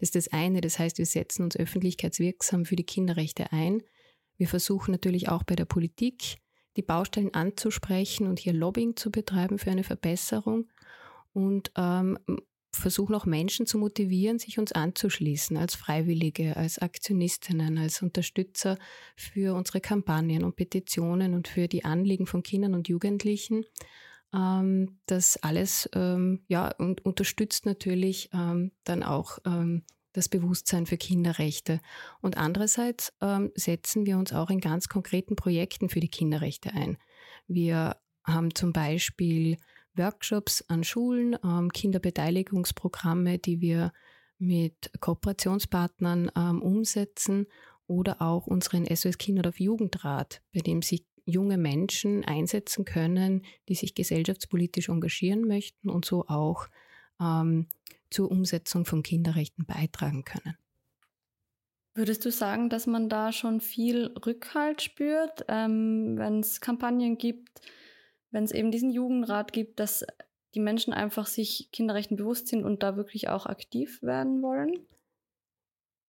Das 0.00 0.08
ist 0.08 0.16
das 0.16 0.32
eine. 0.32 0.60
Das 0.60 0.80
heißt, 0.80 0.98
wir 0.98 1.06
setzen 1.06 1.44
uns 1.44 1.56
öffentlichkeitswirksam 1.56 2.64
für 2.64 2.74
die 2.74 2.86
Kinderrechte 2.86 3.52
ein. 3.52 3.84
Wir 4.36 4.48
versuchen 4.48 4.90
natürlich 4.90 5.28
auch 5.28 5.44
bei 5.44 5.54
der 5.54 5.66
Politik 5.66 6.38
die 6.76 6.82
Baustellen 6.82 7.32
anzusprechen 7.34 8.26
und 8.26 8.40
hier 8.40 8.52
Lobbying 8.52 8.96
zu 8.96 9.12
betreiben 9.12 9.60
für 9.60 9.70
eine 9.70 9.84
Verbesserung 9.84 10.68
und 11.32 11.70
ähm, 11.76 12.18
versuchen 12.74 13.14
auch 13.14 13.26
Menschen 13.26 13.66
zu 13.66 13.78
motivieren, 13.78 14.38
sich 14.38 14.58
uns 14.58 14.72
anzuschließen 14.72 15.56
als 15.56 15.74
Freiwillige, 15.74 16.56
als 16.56 16.78
Aktionistinnen, 16.78 17.78
als 17.78 18.02
Unterstützer 18.02 18.78
für 19.16 19.54
unsere 19.54 19.80
Kampagnen 19.80 20.44
und 20.44 20.56
Petitionen 20.56 21.34
und 21.34 21.48
für 21.48 21.68
die 21.68 21.84
Anliegen 21.84 22.26
von 22.26 22.42
Kindern 22.42 22.74
und 22.74 22.88
Jugendlichen. 22.88 23.64
Ähm, 24.34 24.98
das 25.06 25.36
alles 25.42 25.88
ähm, 25.94 26.44
ja, 26.48 26.72
und 26.78 27.04
unterstützt 27.04 27.66
natürlich 27.66 28.30
ähm, 28.32 28.72
dann 28.84 29.02
auch 29.02 29.38
das 30.14 30.28
Bewusstsein 30.28 30.84
für 30.84 30.98
Kinderrechte. 30.98 31.80
Und 32.20 32.36
andererseits 32.36 33.14
setzen 33.54 34.04
wir 34.04 34.18
uns 34.18 34.34
auch 34.34 34.50
in 34.50 34.60
ganz 34.60 34.88
konkreten 34.88 35.36
Projekten 35.36 35.88
für 35.88 36.00
die 36.00 36.10
Kinderrechte 36.10 36.74
ein. 36.74 36.98
Wir 37.46 37.96
haben 38.22 38.54
zum 38.54 38.74
Beispiel 38.74 39.56
Workshops 39.94 40.64
an 40.68 40.84
Schulen, 40.84 41.36
ähm, 41.44 41.70
Kinderbeteiligungsprogramme, 41.72 43.38
die 43.38 43.60
wir 43.60 43.92
mit 44.38 44.90
Kooperationspartnern 45.00 46.30
ähm, 46.36 46.62
umsetzen 46.62 47.46
oder 47.86 48.22
auch 48.22 48.46
unseren 48.46 48.86
SOS 48.86 49.18
Kinderdorf 49.18 49.60
Jugendrat, 49.60 50.42
bei 50.52 50.60
dem 50.60 50.82
sich 50.82 51.04
junge 51.24 51.58
Menschen 51.58 52.24
einsetzen 52.24 52.84
können, 52.84 53.44
die 53.68 53.74
sich 53.74 53.94
gesellschaftspolitisch 53.94 54.88
engagieren 54.88 55.46
möchten 55.46 55.88
und 55.88 56.04
so 56.04 56.26
auch 56.26 56.68
ähm, 57.20 57.68
zur 58.10 58.30
Umsetzung 58.30 58.84
von 58.84 59.02
Kinderrechten 59.02 59.64
beitragen 59.64 60.24
können. 60.24 60.56
Würdest 61.94 62.24
du 62.24 62.30
sagen, 62.30 62.70
dass 62.70 62.86
man 62.86 63.08
da 63.08 63.32
schon 63.32 63.60
viel 63.60 64.06
Rückhalt 64.24 64.80
spürt, 64.80 65.44
ähm, 65.48 66.16
wenn 66.16 66.40
es 66.40 66.60
Kampagnen 66.60 67.18
gibt, 67.18 67.60
wenn 68.32 68.44
es 68.44 68.52
eben 68.52 68.70
diesen 68.70 68.90
Jugendrat 68.90 69.52
gibt, 69.52 69.78
dass 69.78 70.04
die 70.54 70.60
Menschen 70.60 70.92
einfach 70.92 71.26
sich 71.26 71.70
Kinderrechten 71.72 72.16
bewusst 72.16 72.48
sind 72.48 72.64
und 72.64 72.82
da 72.82 72.96
wirklich 72.96 73.28
auch 73.28 73.46
aktiv 73.46 74.02
werden 74.02 74.42
wollen? 74.42 74.86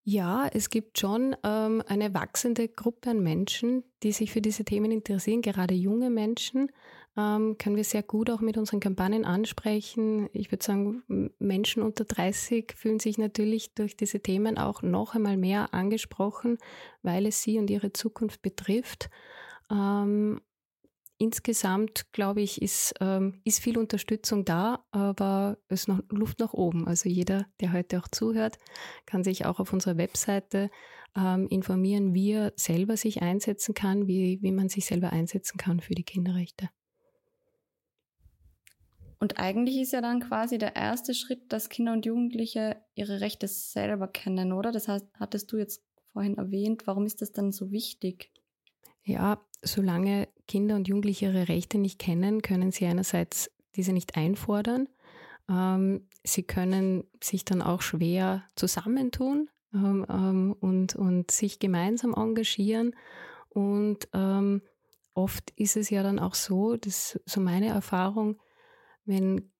Ja, 0.05 0.49
es 0.51 0.69
gibt 0.69 0.99
schon 0.99 1.35
ähm, 1.43 1.81
eine 1.87 2.13
wachsende 2.13 2.67
Gruppe 2.67 3.11
an 3.11 3.23
Menschen, 3.23 3.83
die 4.03 4.11
sich 4.11 4.33
für 4.33 4.41
diese 4.41 4.65
Themen 4.65 4.91
interessieren, 4.91 5.41
gerade 5.41 5.73
junge 5.73 6.09
Menschen. 6.09 6.69
Ähm, 7.15 7.57
können 7.57 7.77
wir 7.77 7.85
sehr 7.85 8.03
gut 8.03 8.29
auch 8.29 8.41
mit 8.41 8.57
unseren 8.57 8.81
Kampagnen 8.81 9.23
ansprechen. 9.23 10.29
Ich 10.33 10.51
würde 10.51 10.65
sagen, 10.65 11.03
Menschen 11.39 11.83
unter 11.83 12.03
30 12.03 12.73
fühlen 12.75 12.99
sich 12.99 13.17
natürlich 13.17 13.75
durch 13.75 13.95
diese 13.95 14.19
Themen 14.19 14.57
auch 14.57 14.81
noch 14.81 15.15
einmal 15.15 15.37
mehr 15.37 15.73
angesprochen, 15.73 16.57
weil 17.01 17.25
es 17.25 17.41
sie 17.41 17.57
und 17.57 17.69
ihre 17.69 17.93
Zukunft 17.93 18.41
betrifft. 18.41 19.09
Ähm, 19.71 20.41
insgesamt, 21.17 22.11
glaube 22.11 22.41
ich, 22.41 22.61
ist, 22.61 22.93
ähm, 22.99 23.41
ist 23.43 23.59
viel 23.59 23.77
Unterstützung 23.77 24.45
da, 24.45 24.85
aber 24.91 25.57
es 25.67 25.81
ist 25.81 25.87
noch 25.87 26.01
Luft 26.09 26.39
nach 26.39 26.53
oben. 26.53 26.87
Also 26.87 27.09
jeder, 27.09 27.45
der 27.61 27.73
heute 27.73 27.99
auch 27.99 28.07
zuhört, 28.07 28.57
kann 29.05 29.23
sich 29.23 29.45
auch 29.45 29.59
auf 29.59 29.73
unserer 29.73 29.97
Webseite 29.97 30.69
ähm, 31.15 31.47
informieren, 31.47 32.13
wie 32.13 32.31
er 32.31 32.53
selber 32.55 32.97
sich 32.97 33.21
einsetzen 33.21 33.73
kann, 33.73 34.07
wie, 34.07 34.39
wie 34.41 34.51
man 34.51 34.69
sich 34.69 34.85
selber 34.85 35.11
einsetzen 35.11 35.57
kann 35.57 35.79
für 35.79 35.95
die 35.95 36.03
Kinderrechte. 36.03 36.69
Und 39.19 39.39
eigentlich 39.39 39.77
ist 39.77 39.93
ja 39.93 40.01
dann 40.01 40.19
quasi 40.19 40.57
der 40.57 40.75
erste 40.75 41.13
Schritt, 41.13 41.53
dass 41.53 41.69
Kinder 41.69 41.93
und 41.93 42.05
Jugendliche 42.05 42.75
ihre 42.93 43.21
Rechte 43.21 43.47
selber 43.47 44.09
kennen, 44.09 44.51
oder? 44.51 44.73
Das 44.73 44.89
heißt, 44.89 45.05
hattest 45.13 45.49
du 45.53 45.57
jetzt 45.57 45.81
vorhin 46.11 46.37
erwähnt, 46.37 46.85
warum 46.87 47.05
ist 47.05 47.21
das 47.21 47.31
dann 47.31 47.53
so 47.53 47.71
wichtig? 47.71 48.33
Ja, 49.03 49.41
solange 49.61 50.27
Kinder 50.47 50.75
und 50.75 50.87
Jugendliche 50.87 51.25
ihre 51.25 51.47
Rechte 51.47 51.77
nicht 51.77 51.99
kennen, 51.99 52.41
können 52.41 52.71
sie 52.71 52.85
einerseits 52.85 53.51
diese 53.75 53.93
nicht 53.93 54.15
einfordern. 54.15 54.87
Ähm, 55.49 56.07
sie 56.23 56.43
können 56.43 57.03
sich 57.21 57.45
dann 57.45 57.61
auch 57.61 57.81
schwer 57.81 58.43
zusammentun 58.55 59.49
ähm, 59.73 60.05
ähm, 60.09 60.55
und, 60.59 60.95
und 60.95 61.31
sich 61.31 61.59
gemeinsam 61.59 62.13
engagieren. 62.13 62.95
Und 63.49 64.07
ähm, 64.13 64.61
oft 65.13 65.51
ist 65.51 65.75
es 65.75 65.89
ja 65.89 66.03
dann 66.03 66.19
auch 66.19 66.35
so, 66.35 66.75
dass 66.77 67.19
so 67.25 67.41
meine 67.41 67.67
Erfahrung, 67.67 68.39
wenn 69.05 69.51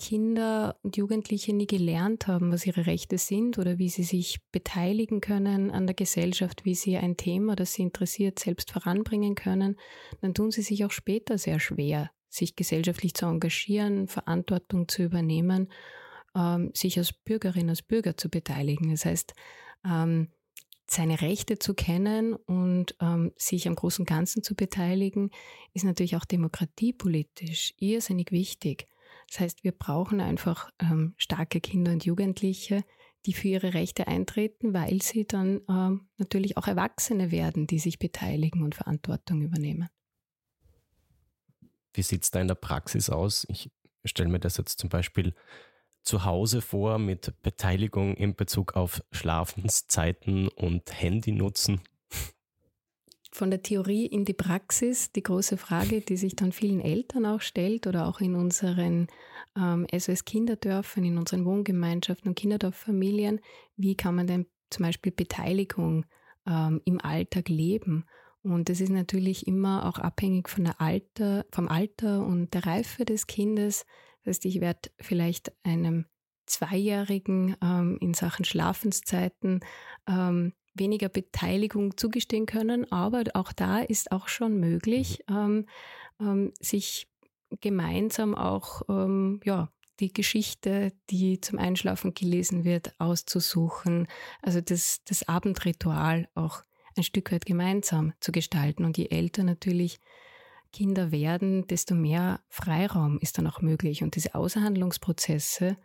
Kinder 0.00 0.78
und 0.82 0.96
Jugendliche 0.96 1.52
nie 1.52 1.66
gelernt 1.66 2.26
haben, 2.26 2.52
was 2.52 2.66
ihre 2.66 2.86
Rechte 2.86 3.18
sind 3.18 3.58
oder 3.58 3.78
wie 3.78 3.90
sie 3.90 4.02
sich 4.02 4.40
beteiligen 4.50 5.20
können 5.20 5.70
an 5.70 5.86
der 5.86 5.94
Gesellschaft, 5.94 6.64
wie 6.64 6.74
sie 6.74 6.96
ein 6.96 7.18
Thema, 7.18 7.54
das 7.54 7.74
sie 7.74 7.82
interessiert, 7.82 8.38
selbst 8.38 8.70
voranbringen 8.70 9.34
können, 9.34 9.76
dann 10.22 10.32
tun 10.32 10.52
sie 10.52 10.62
sich 10.62 10.86
auch 10.86 10.90
später 10.90 11.36
sehr 11.36 11.60
schwer, 11.60 12.10
sich 12.30 12.56
gesellschaftlich 12.56 13.12
zu 13.12 13.26
engagieren, 13.26 14.08
Verantwortung 14.08 14.88
zu 14.88 15.02
übernehmen, 15.02 15.70
ähm, 16.34 16.70
sich 16.72 16.96
als 16.96 17.12
Bürgerin, 17.12 17.68
als 17.68 17.82
Bürger 17.82 18.16
zu 18.16 18.30
beteiligen. 18.30 18.90
Das 18.90 19.04
heißt, 19.04 19.34
ähm, 19.84 20.28
seine 20.86 21.20
Rechte 21.20 21.58
zu 21.58 21.74
kennen 21.74 22.32
und 22.34 22.96
ähm, 23.02 23.32
sich 23.36 23.68
am 23.68 23.74
großen 23.74 24.06
Ganzen 24.06 24.42
zu 24.42 24.54
beteiligen, 24.54 25.30
ist 25.74 25.84
natürlich 25.84 26.16
auch 26.16 26.24
demokratiepolitisch 26.24 27.74
irrsinnig 27.78 28.32
wichtig. 28.32 28.88
Das 29.30 29.40
heißt, 29.40 29.64
wir 29.64 29.72
brauchen 29.72 30.20
einfach 30.20 30.70
ähm, 30.80 31.14
starke 31.16 31.60
Kinder 31.60 31.92
und 31.92 32.04
Jugendliche, 32.04 32.82
die 33.26 33.32
für 33.32 33.48
ihre 33.48 33.74
Rechte 33.74 34.08
eintreten, 34.08 34.74
weil 34.74 35.00
sie 35.02 35.24
dann 35.24 35.60
ähm, 35.68 36.08
natürlich 36.16 36.56
auch 36.56 36.66
Erwachsene 36.66 37.30
werden, 37.30 37.66
die 37.68 37.78
sich 37.78 38.00
beteiligen 38.00 38.62
und 38.64 38.74
Verantwortung 38.74 39.42
übernehmen. 39.42 39.88
Wie 41.94 42.02
sieht 42.02 42.24
es 42.24 42.30
da 42.30 42.40
in 42.40 42.48
der 42.48 42.56
Praxis 42.56 43.08
aus? 43.08 43.46
Ich 43.48 43.70
stelle 44.04 44.30
mir 44.30 44.40
das 44.40 44.56
jetzt 44.56 44.78
zum 44.80 44.90
Beispiel 44.90 45.34
zu 46.02 46.24
Hause 46.24 46.60
vor 46.60 46.98
mit 46.98 47.40
Beteiligung 47.42 48.16
in 48.16 48.34
Bezug 48.34 48.74
auf 48.74 49.02
Schlafenszeiten 49.12 50.48
und 50.48 51.00
Handynutzen 51.00 51.82
von 53.40 53.50
der 53.50 53.62
Theorie 53.62 54.04
in 54.04 54.26
die 54.26 54.34
Praxis 54.34 55.12
die 55.12 55.22
große 55.22 55.56
Frage, 55.56 56.02
die 56.02 56.18
sich 56.18 56.36
dann 56.36 56.52
vielen 56.52 56.78
Eltern 56.78 57.24
auch 57.24 57.40
stellt 57.40 57.86
oder 57.86 58.06
auch 58.06 58.20
in 58.20 58.34
unseren 58.34 59.06
ähm, 59.56 59.86
SOS-Kinderdörfern, 59.90 61.04
in 61.04 61.16
unseren 61.16 61.46
Wohngemeinschaften 61.46 62.28
und 62.28 62.34
Kinderdorffamilien, 62.34 63.40
wie 63.76 63.96
kann 63.96 64.14
man 64.14 64.26
denn 64.26 64.46
zum 64.68 64.84
Beispiel 64.84 65.10
Beteiligung 65.10 66.04
ähm, 66.46 66.82
im 66.84 67.00
Alltag 67.00 67.48
leben? 67.48 68.04
Und 68.42 68.68
das 68.68 68.82
ist 68.82 68.90
natürlich 68.90 69.46
immer 69.46 69.88
auch 69.88 69.98
abhängig 69.98 70.50
von 70.50 70.64
der 70.64 70.78
Alter, 70.78 71.46
vom 71.50 71.66
Alter 71.68 72.26
und 72.26 72.52
der 72.52 72.66
Reife 72.66 73.06
des 73.06 73.26
Kindes. 73.26 73.86
Das 74.22 74.34
heißt, 74.34 74.44
ich 74.44 74.60
werde 74.60 74.90
vielleicht 75.00 75.50
einem 75.62 76.04
Zweijährigen 76.44 77.56
ähm, 77.62 77.96
in 78.02 78.12
Sachen 78.12 78.44
Schlafenszeiten 78.44 79.60
ähm, 80.06 80.52
weniger 80.74 81.08
Beteiligung 81.08 81.96
zugestehen 81.96 82.46
können, 82.46 82.90
aber 82.92 83.24
auch 83.34 83.52
da 83.52 83.80
ist 83.80 84.12
auch 84.12 84.28
schon 84.28 84.58
möglich, 84.58 85.24
mhm. 85.28 85.36
ähm, 85.36 85.66
ähm, 86.20 86.52
sich 86.60 87.08
gemeinsam 87.60 88.34
auch 88.34 88.82
ähm, 88.88 89.40
ja, 89.44 89.70
die 89.98 90.12
Geschichte, 90.12 90.92
die 91.10 91.40
zum 91.40 91.58
Einschlafen 91.58 92.14
gelesen 92.14 92.64
wird, 92.64 92.94
auszusuchen. 92.98 94.06
Also 94.42 94.60
das, 94.60 95.02
das 95.04 95.28
Abendritual 95.28 96.28
auch 96.34 96.62
ein 96.96 97.02
Stück 97.02 97.32
weit 97.32 97.46
gemeinsam 97.46 98.12
zu 98.20 98.32
gestalten. 98.32 98.84
Und 98.84 98.98
je 98.98 99.08
älter 99.10 99.44
natürlich 99.44 100.00
Kinder 100.72 101.10
werden, 101.10 101.66
desto 101.66 101.94
mehr 101.94 102.40
Freiraum 102.48 103.18
ist 103.18 103.38
dann 103.38 103.46
auch 103.46 103.60
möglich. 103.60 104.02
Und 104.02 104.16
diese 104.16 104.34
Aushandlungsprozesse 104.34 105.76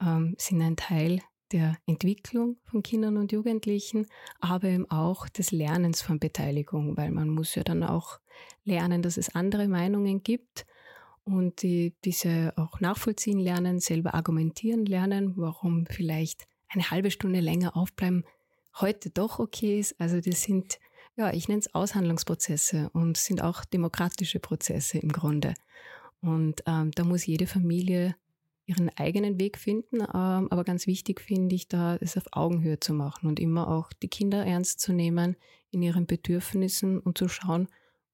ähm, 0.00 0.34
sind 0.38 0.62
ein 0.62 0.76
Teil 0.76 1.20
der 1.52 1.76
Entwicklung 1.86 2.56
von 2.64 2.82
Kindern 2.82 3.16
und 3.16 3.32
Jugendlichen, 3.32 4.06
aber 4.40 4.68
eben 4.68 4.90
auch 4.90 5.28
des 5.28 5.50
Lernens 5.50 6.02
von 6.02 6.18
Beteiligung, 6.18 6.96
weil 6.96 7.10
man 7.10 7.28
muss 7.28 7.54
ja 7.54 7.62
dann 7.62 7.82
auch 7.82 8.20
lernen, 8.64 9.02
dass 9.02 9.16
es 9.16 9.34
andere 9.34 9.68
Meinungen 9.68 10.22
gibt 10.22 10.66
und 11.24 11.62
die, 11.62 11.94
diese 12.04 12.52
auch 12.56 12.80
nachvollziehen 12.80 13.38
lernen, 13.38 13.80
selber 13.80 14.14
argumentieren 14.14 14.86
lernen, 14.86 15.34
warum 15.36 15.86
vielleicht 15.86 16.46
eine 16.68 16.90
halbe 16.90 17.10
Stunde 17.10 17.40
länger 17.40 17.76
aufbleiben 17.76 18.24
heute 18.80 19.10
doch 19.10 19.38
okay 19.38 19.78
ist. 19.80 20.00
Also 20.00 20.20
das 20.20 20.42
sind, 20.42 20.78
ja, 21.16 21.32
ich 21.32 21.48
nenne 21.48 21.60
es 21.60 21.74
Aushandlungsprozesse 21.74 22.90
und 22.92 23.16
sind 23.16 23.42
auch 23.42 23.64
demokratische 23.64 24.40
Prozesse 24.40 24.98
im 24.98 25.10
Grunde. 25.10 25.54
Und 26.20 26.62
ähm, 26.66 26.90
da 26.92 27.04
muss 27.04 27.26
jede 27.26 27.46
Familie 27.46 28.16
ihren 28.68 28.90
eigenen 28.96 29.40
Weg 29.40 29.58
finden. 29.58 30.00
Ähm, 30.00 30.48
aber 30.50 30.62
ganz 30.62 30.86
wichtig 30.86 31.20
finde 31.20 31.54
ich 31.54 31.68
da, 31.68 31.96
es 32.00 32.16
auf 32.16 32.24
Augenhöhe 32.32 32.78
zu 32.78 32.92
machen 32.92 33.26
und 33.26 33.40
immer 33.40 33.68
auch 33.68 33.92
die 33.92 34.08
Kinder 34.08 34.44
ernst 34.44 34.80
zu 34.80 34.92
nehmen 34.92 35.36
in 35.70 35.82
ihren 35.82 36.06
Bedürfnissen 36.06 37.00
und 37.00 37.18
zu 37.18 37.28
schauen, 37.28 37.68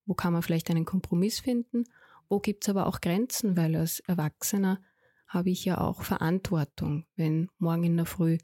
wo 0.06 0.14
kann 0.14 0.32
man 0.32 0.42
vielleicht 0.42 0.70
einen 0.70 0.84
Kompromiss 0.84 1.40
finden, 1.40 1.84
wo 2.28 2.38
gibt 2.38 2.64
es 2.64 2.68
aber 2.68 2.86
auch 2.86 3.00
Grenzen, 3.00 3.56
weil 3.56 3.74
als 3.76 4.00
Erwachsener 4.00 4.80
habe 5.26 5.50
ich 5.50 5.64
ja 5.64 5.78
auch 5.78 6.02
Verantwortung, 6.02 7.04
wenn 7.16 7.48
morgen 7.58 7.84
in 7.84 7.96
der 7.96 8.06
Früh 8.06 8.38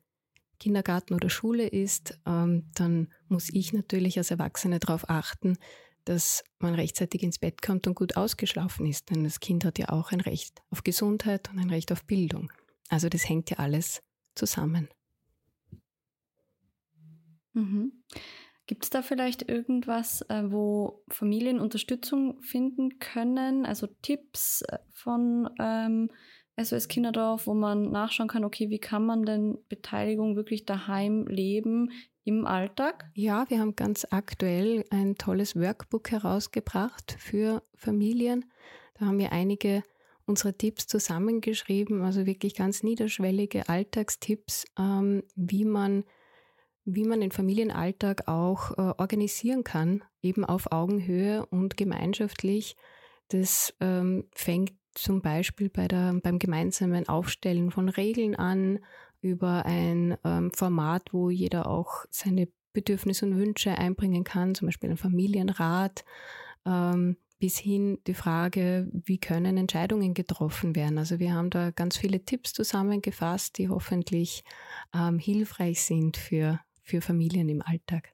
Kindergarten 0.58 1.14
oder 1.14 1.30
Schule 1.30 1.66
ist, 1.66 2.18
ähm, 2.26 2.70
dann 2.74 3.08
muss 3.28 3.48
ich 3.52 3.72
natürlich 3.72 4.18
als 4.18 4.30
Erwachsene 4.30 4.78
darauf 4.78 5.08
achten, 5.08 5.56
dass 6.10 6.42
man 6.58 6.74
rechtzeitig 6.74 7.22
ins 7.22 7.38
Bett 7.38 7.62
kommt 7.62 7.86
und 7.86 7.94
gut 7.94 8.16
ausgeschlafen 8.16 8.84
ist. 8.84 9.10
Denn 9.10 9.22
das 9.22 9.38
Kind 9.38 9.64
hat 9.64 9.78
ja 9.78 9.90
auch 9.90 10.10
ein 10.10 10.20
Recht 10.20 10.60
auf 10.70 10.82
Gesundheit 10.82 11.48
und 11.50 11.60
ein 11.60 11.70
Recht 11.70 11.92
auf 11.92 12.04
Bildung. 12.04 12.52
Also 12.88 13.08
das 13.08 13.28
hängt 13.28 13.48
ja 13.50 13.58
alles 13.58 14.02
zusammen. 14.34 14.88
Mhm. 17.52 18.02
Gibt 18.66 18.84
es 18.84 18.90
da 18.90 19.02
vielleicht 19.02 19.48
irgendwas, 19.48 20.22
äh, 20.22 20.50
wo 20.50 21.04
Familien 21.08 21.60
Unterstützung 21.60 22.42
finden 22.42 22.98
können? 22.98 23.64
Also 23.64 23.86
Tipps 24.02 24.62
äh, 24.62 24.78
von 24.92 25.48
ähm, 25.60 26.10
SOS 26.62 26.88
Kinderdorf, 26.88 27.46
wo 27.46 27.54
man 27.54 27.90
nachschauen 27.90 28.28
kann, 28.28 28.44
okay, 28.44 28.70
wie 28.70 28.78
kann 28.78 29.04
man 29.04 29.24
denn 29.24 29.58
Beteiligung 29.68 30.36
wirklich 30.36 30.64
daheim 30.64 31.26
leben 31.26 31.90
im 32.24 32.46
Alltag? 32.46 33.10
Ja, 33.14 33.46
wir 33.48 33.60
haben 33.60 33.76
ganz 33.76 34.06
aktuell 34.10 34.84
ein 34.90 35.16
tolles 35.16 35.56
Workbook 35.56 36.10
herausgebracht 36.10 37.16
für 37.18 37.62
Familien. 37.74 38.44
Da 38.94 39.06
haben 39.06 39.18
wir 39.18 39.32
einige 39.32 39.82
unserer 40.26 40.56
Tipps 40.56 40.86
zusammengeschrieben, 40.86 42.02
also 42.02 42.26
wirklich 42.26 42.54
ganz 42.54 42.82
niederschwellige 42.82 43.68
Alltagstipps, 43.68 44.64
ähm, 44.78 45.22
wie 45.34 45.64
man 45.64 46.04
wie 46.86 47.04
man 47.04 47.20
den 47.20 47.30
Familienalltag 47.30 48.26
auch 48.26 48.72
äh, 48.72 48.94
organisieren 48.98 49.64
kann, 49.64 50.02
eben 50.22 50.44
auf 50.44 50.72
Augenhöhe 50.72 51.46
und 51.46 51.76
gemeinschaftlich. 51.76 52.74
Das 53.28 53.74
ähm, 53.80 54.28
fängt 54.32 54.72
zum 55.02 55.22
Beispiel 55.22 55.68
bei 55.68 55.88
der, 55.88 56.14
beim 56.22 56.38
gemeinsamen 56.38 57.08
Aufstellen 57.08 57.70
von 57.70 57.88
Regeln 57.88 58.34
an, 58.34 58.78
über 59.20 59.66
ein 59.66 60.16
ähm, 60.24 60.50
Format, 60.54 61.12
wo 61.12 61.28
jeder 61.28 61.66
auch 61.66 62.06
seine 62.10 62.48
Bedürfnisse 62.72 63.26
und 63.26 63.36
Wünsche 63.36 63.76
einbringen 63.76 64.24
kann, 64.24 64.54
zum 64.54 64.66
Beispiel 64.68 64.90
ein 64.90 64.96
Familienrat, 64.96 66.04
ähm, 66.64 67.16
bis 67.38 67.58
hin 67.58 67.98
die 68.06 68.14
Frage, 68.14 68.88
wie 68.92 69.18
können 69.18 69.56
Entscheidungen 69.56 70.14
getroffen 70.14 70.76
werden. 70.76 70.98
Also 70.98 71.18
wir 71.18 71.34
haben 71.34 71.50
da 71.50 71.70
ganz 71.70 71.96
viele 71.96 72.24
Tipps 72.24 72.52
zusammengefasst, 72.52 73.58
die 73.58 73.68
hoffentlich 73.68 74.44
ähm, 74.94 75.18
hilfreich 75.18 75.82
sind 75.82 76.16
für 76.16 76.60
für 76.90 77.00
Familien 77.00 77.48
im 77.48 77.62
Alltag. 77.62 78.12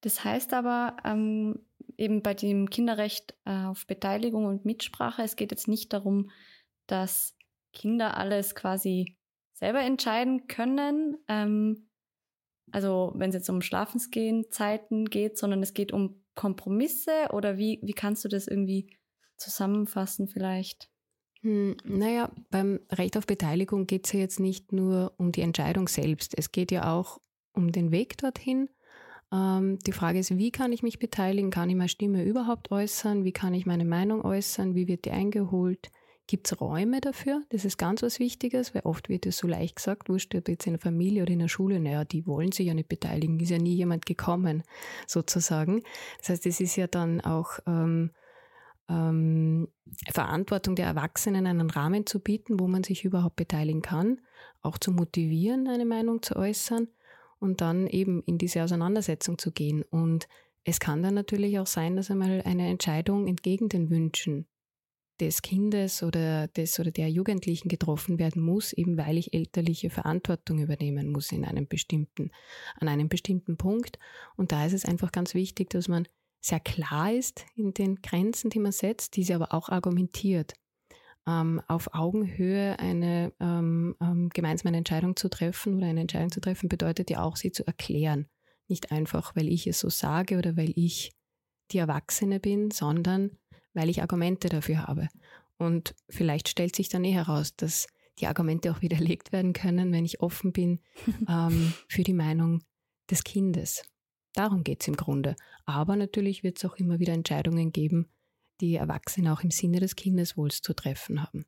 Das 0.00 0.24
heißt 0.24 0.54
aber 0.54 0.96
ähm, 1.04 1.58
eben 2.00 2.22
bei 2.22 2.34
dem 2.34 2.70
Kinderrecht 2.70 3.34
äh, 3.44 3.66
auf 3.66 3.86
Beteiligung 3.86 4.46
und 4.46 4.64
Mitsprache, 4.64 5.22
es 5.22 5.36
geht 5.36 5.50
jetzt 5.50 5.68
nicht 5.68 5.92
darum, 5.92 6.30
dass 6.86 7.36
Kinder 7.72 8.16
alles 8.16 8.54
quasi 8.54 9.16
selber 9.52 9.80
entscheiden 9.80 10.46
können. 10.48 11.18
Ähm, 11.28 11.90
also 12.72 13.12
wenn 13.16 13.28
es 13.28 13.34
jetzt 13.34 13.50
um 13.50 13.62
Schlafensgehen 13.62 14.50
Zeiten 14.50 15.04
geht, 15.04 15.38
sondern 15.38 15.62
es 15.62 15.74
geht 15.74 15.92
um 15.92 16.24
Kompromisse 16.34 17.28
oder 17.32 17.58
wie, 17.58 17.80
wie 17.82 17.92
kannst 17.92 18.24
du 18.24 18.28
das 18.28 18.48
irgendwie 18.48 18.96
zusammenfassen 19.36 20.28
vielleicht? 20.28 20.88
Hm, 21.42 21.76
naja, 21.84 22.30
beim 22.50 22.80
Recht 22.90 23.16
auf 23.16 23.26
Beteiligung 23.26 23.86
geht 23.86 24.06
es 24.06 24.12
ja 24.12 24.20
jetzt 24.20 24.40
nicht 24.40 24.72
nur 24.72 25.14
um 25.18 25.32
die 25.32 25.40
Entscheidung 25.42 25.88
selbst. 25.88 26.36
Es 26.36 26.52
geht 26.52 26.70
ja 26.70 26.92
auch 26.94 27.18
um 27.52 27.72
den 27.72 27.90
Weg 27.90 28.16
dorthin. 28.18 28.68
Ähm, 29.32 29.78
die 29.86 29.92
Frage 29.92 30.18
ist, 30.18 30.36
wie 30.36 30.50
kann 30.50 30.72
ich 30.72 30.82
mich 30.82 30.98
beteiligen? 30.98 31.50
Kann 31.50 31.70
ich 31.70 31.76
meine 31.76 31.88
Stimme 31.88 32.24
überhaupt 32.24 32.70
äußern? 32.70 33.24
Wie 33.24 33.32
kann 33.32 33.54
ich 33.54 33.66
meine 33.66 33.84
Meinung 33.84 34.22
äußern? 34.24 34.74
Wie 34.74 34.88
wird 34.88 35.04
die 35.04 35.12
eingeholt? 35.12 35.90
Gibt 36.26 36.46
es 36.46 36.60
Räume 36.60 37.00
dafür? 37.00 37.42
Das 37.50 37.64
ist 37.64 37.76
ganz 37.76 38.02
was 38.02 38.20
Wichtiges, 38.20 38.74
weil 38.74 38.82
oft 38.82 39.08
wird 39.08 39.26
es 39.26 39.38
so 39.38 39.48
leicht 39.48 39.76
gesagt, 39.76 40.08
wurscht, 40.08 40.34
ob 40.34 40.48
jetzt 40.48 40.66
in 40.66 40.74
der 40.74 40.80
Familie 40.80 41.22
oder 41.22 41.32
in 41.32 41.40
der 41.40 41.48
Schule, 41.48 41.80
naja, 41.80 42.04
die 42.04 42.26
wollen 42.26 42.52
sich 42.52 42.68
ja 42.68 42.74
nicht 42.74 42.88
beteiligen, 42.88 43.40
ist 43.40 43.50
ja 43.50 43.58
nie 43.58 43.74
jemand 43.74 44.06
gekommen, 44.06 44.62
sozusagen. 45.08 45.82
Das 46.18 46.28
heißt, 46.28 46.46
es 46.46 46.60
ist 46.60 46.76
ja 46.76 46.86
dann 46.86 47.20
auch 47.20 47.58
ähm, 47.66 48.12
ähm, 48.88 49.68
Verantwortung 50.08 50.76
der 50.76 50.86
Erwachsenen 50.86 51.48
einen 51.48 51.68
Rahmen 51.68 52.06
zu 52.06 52.20
bieten, 52.20 52.60
wo 52.60 52.68
man 52.68 52.84
sich 52.84 53.04
überhaupt 53.04 53.34
beteiligen 53.34 53.82
kann, 53.82 54.20
auch 54.62 54.78
zu 54.78 54.92
motivieren, 54.92 55.66
eine 55.66 55.84
Meinung 55.84 56.22
zu 56.22 56.36
äußern 56.36 56.86
und 57.40 57.60
dann 57.60 57.86
eben 57.88 58.22
in 58.22 58.38
diese 58.38 58.62
Auseinandersetzung 58.62 59.38
zu 59.38 59.50
gehen. 59.50 59.82
Und 59.82 60.28
es 60.62 60.78
kann 60.78 61.02
dann 61.02 61.14
natürlich 61.14 61.58
auch 61.58 61.66
sein, 61.66 61.96
dass 61.96 62.10
einmal 62.10 62.42
eine 62.42 62.68
Entscheidung 62.68 63.26
entgegen 63.26 63.68
den 63.68 63.90
Wünschen 63.90 64.46
des 65.20 65.42
Kindes 65.42 66.02
oder 66.02 66.48
des 66.48 66.78
oder 66.80 66.90
der 66.90 67.10
Jugendlichen 67.10 67.68
getroffen 67.68 68.18
werden 68.18 68.42
muss, 68.42 68.72
eben 68.72 68.96
weil 68.96 69.18
ich 69.18 69.34
elterliche 69.34 69.90
Verantwortung 69.90 70.60
übernehmen 70.60 71.10
muss 71.10 71.32
in 71.32 71.44
einem 71.44 71.66
bestimmten, 71.66 72.30
an 72.76 72.88
einem 72.88 73.08
bestimmten 73.08 73.56
Punkt. 73.56 73.98
Und 74.36 74.52
da 74.52 74.64
ist 74.64 74.72
es 74.72 74.84
einfach 74.84 75.12
ganz 75.12 75.34
wichtig, 75.34 75.70
dass 75.70 75.88
man 75.88 76.06
sehr 76.40 76.60
klar 76.60 77.12
ist 77.12 77.44
in 77.54 77.74
den 77.74 77.96
Grenzen, 77.96 78.48
die 78.48 78.60
man 78.60 78.72
setzt, 78.72 79.16
die 79.16 79.24
sie 79.24 79.34
aber 79.34 79.52
auch 79.52 79.68
argumentiert. 79.68 80.54
Ähm, 81.26 81.60
auf 81.68 81.94
Augenhöhe 81.94 82.78
eine 82.78 83.32
ähm, 83.40 83.94
ähm, 84.00 84.30
gemeinsame 84.30 84.76
Entscheidung 84.76 85.16
zu 85.16 85.28
treffen 85.28 85.76
oder 85.76 85.86
eine 85.86 86.00
Entscheidung 86.00 86.30
zu 86.30 86.40
treffen, 86.40 86.68
bedeutet 86.68 87.10
ja 87.10 87.22
auch, 87.22 87.36
sie 87.36 87.52
zu 87.52 87.66
erklären. 87.66 88.26
Nicht 88.68 88.90
einfach, 88.90 89.36
weil 89.36 89.48
ich 89.48 89.66
es 89.66 89.80
so 89.80 89.90
sage 89.90 90.38
oder 90.38 90.56
weil 90.56 90.72
ich 90.76 91.12
die 91.72 91.78
Erwachsene 91.78 92.40
bin, 92.40 92.70
sondern 92.70 93.30
weil 93.74 93.88
ich 93.88 94.02
Argumente 94.02 94.48
dafür 94.48 94.86
habe. 94.86 95.08
Und 95.58 95.94
vielleicht 96.08 96.48
stellt 96.48 96.74
sich 96.74 96.88
dann 96.88 97.04
eh 97.04 97.12
heraus, 97.12 97.54
dass 97.54 97.86
die 98.18 98.26
Argumente 98.26 98.70
auch 98.70 98.80
widerlegt 98.80 99.32
werden 99.32 99.52
können, 99.52 99.92
wenn 99.92 100.04
ich 100.04 100.20
offen 100.20 100.52
bin 100.52 100.80
ähm, 101.28 101.72
für 101.88 102.02
die 102.02 102.14
Meinung 102.14 102.62
des 103.10 103.24
Kindes. 103.24 103.82
Darum 104.34 104.62
geht 104.62 104.82
es 104.82 104.88
im 104.88 104.96
Grunde. 104.96 105.36
Aber 105.64 105.96
natürlich 105.96 106.42
wird 106.42 106.58
es 106.58 106.64
auch 106.64 106.76
immer 106.76 106.98
wieder 106.98 107.12
Entscheidungen 107.12 107.72
geben, 107.72 108.08
die 108.60 108.76
Erwachsene 108.76 109.32
auch 109.32 109.42
im 109.42 109.50
Sinne 109.50 109.80
des 109.80 109.96
Kindeswohls 109.96 110.60
zu 110.62 110.74
treffen 110.74 111.22
haben. 111.22 111.46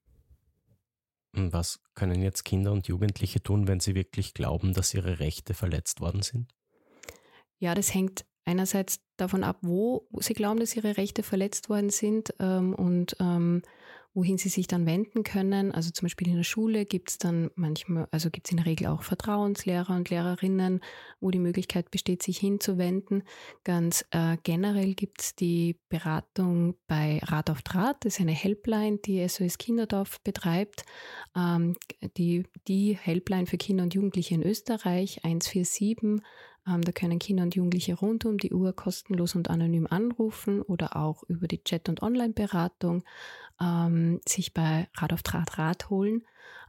Was 1.34 1.80
können 1.94 2.22
jetzt 2.22 2.44
Kinder 2.44 2.72
und 2.72 2.88
Jugendliche 2.88 3.42
tun, 3.42 3.66
wenn 3.66 3.80
sie 3.80 3.94
wirklich 3.94 4.34
glauben, 4.34 4.74
dass 4.74 4.92
ihre 4.92 5.18
Rechte 5.18 5.54
verletzt 5.54 6.00
worden 6.00 6.22
sind? 6.22 6.52
Ja, 7.58 7.74
das 7.74 7.94
hängt 7.94 8.26
einerseits 8.44 9.00
davon 9.16 9.44
ab, 9.44 9.58
wo 9.62 10.08
sie 10.18 10.34
glauben, 10.34 10.60
dass 10.60 10.76
ihre 10.76 10.96
Rechte 10.96 11.22
verletzt 11.22 11.68
worden 11.68 11.90
sind 11.90 12.34
ähm, 12.38 12.74
und 12.74 13.16
ähm, 13.20 13.62
wohin 14.14 14.36
sie 14.36 14.48
sich 14.48 14.66
dann 14.66 14.84
wenden 14.86 15.22
können. 15.22 15.72
Also 15.72 15.90
zum 15.90 16.06
Beispiel 16.06 16.28
in 16.28 16.36
der 16.36 16.44
Schule 16.44 16.84
gibt 16.84 17.10
es 17.10 17.18
dann 17.18 17.50
manchmal, 17.54 18.08
also 18.10 18.30
gibt 18.30 18.46
es 18.46 18.50
in 18.50 18.58
der 18.58 18.66
Regel 18.66 18.88
auch 18.88 19.02
Vertrauenslehrer 19.02 19.94
und 19.96 20.10
Lehrerinnen, 20.10 20.80
wo 21.20 21.30
die 21.30 21.38
Möglichkeit 21.38 21.90
besteht, 21.90 22.22
sich 22.22 22.38
hinzuwenden. 22.38 23.22
Ganz 23.64 24.04
äh, 24.10 24.36
generell 24.42 24.94
gibt 24.94 25.22
es 25.22 25.34
die 25.34 25.78
Beratung 25.88 26.74
bei 26.86 27.20
Rat 27.22 27.48
auf 27.48 27.62
Draht. 27.62 28.04
Das 28.04 28.14
ist 28.14 28.20
eine 28.20 28.32
Helpline, 28.32 28.98
die 28.98 29.26
SOS 29.26 29.58
Kinderdorf 29.58 30.20
betreibt. 30.20 30.84
Ähm, 31.34 31.76
die, 32.16 32.44
die 32.68 32.96
Helpline 32.96 33.46
für 33.46 33.56
Kinder 33.56 33.84
und 33.84 33.94
Jugendliche 33.94 34.34
in 34.34 34.42
Österreich 34.42 35.24
147 35.24 35.96
ähm, 35.98 36.22
da 36.64 36.92
können 36.92 37.18
Kinder 37.18 37.42
und 37.42 37.54
Jugendliche 37.54 37.94
rund 37.94 38.24
um 38.24 38.38
die 38.38 38.52
Uhr 38.52 38.72
kostenlos 38.72 39.34
und 39.34 39.50
anonym 39.50 39.86
anrufen 39.88 40.62
oder 40.62 40.96
auch 40.96 41.22
über 41.24 41.48
die 41.48 41.62
Chat- 41.64 41.88
und 41.88 42.02
Online-Beratung 42.02 43.02
ähm, 43.60 44.20
sich 44.26 44.54
bei 44.54 44.88
Rat 44.94 45.12
auf 45.12 45.22
Draht 45.22 45.58
Rat 45.58 45.90
holen. 45.90 46.22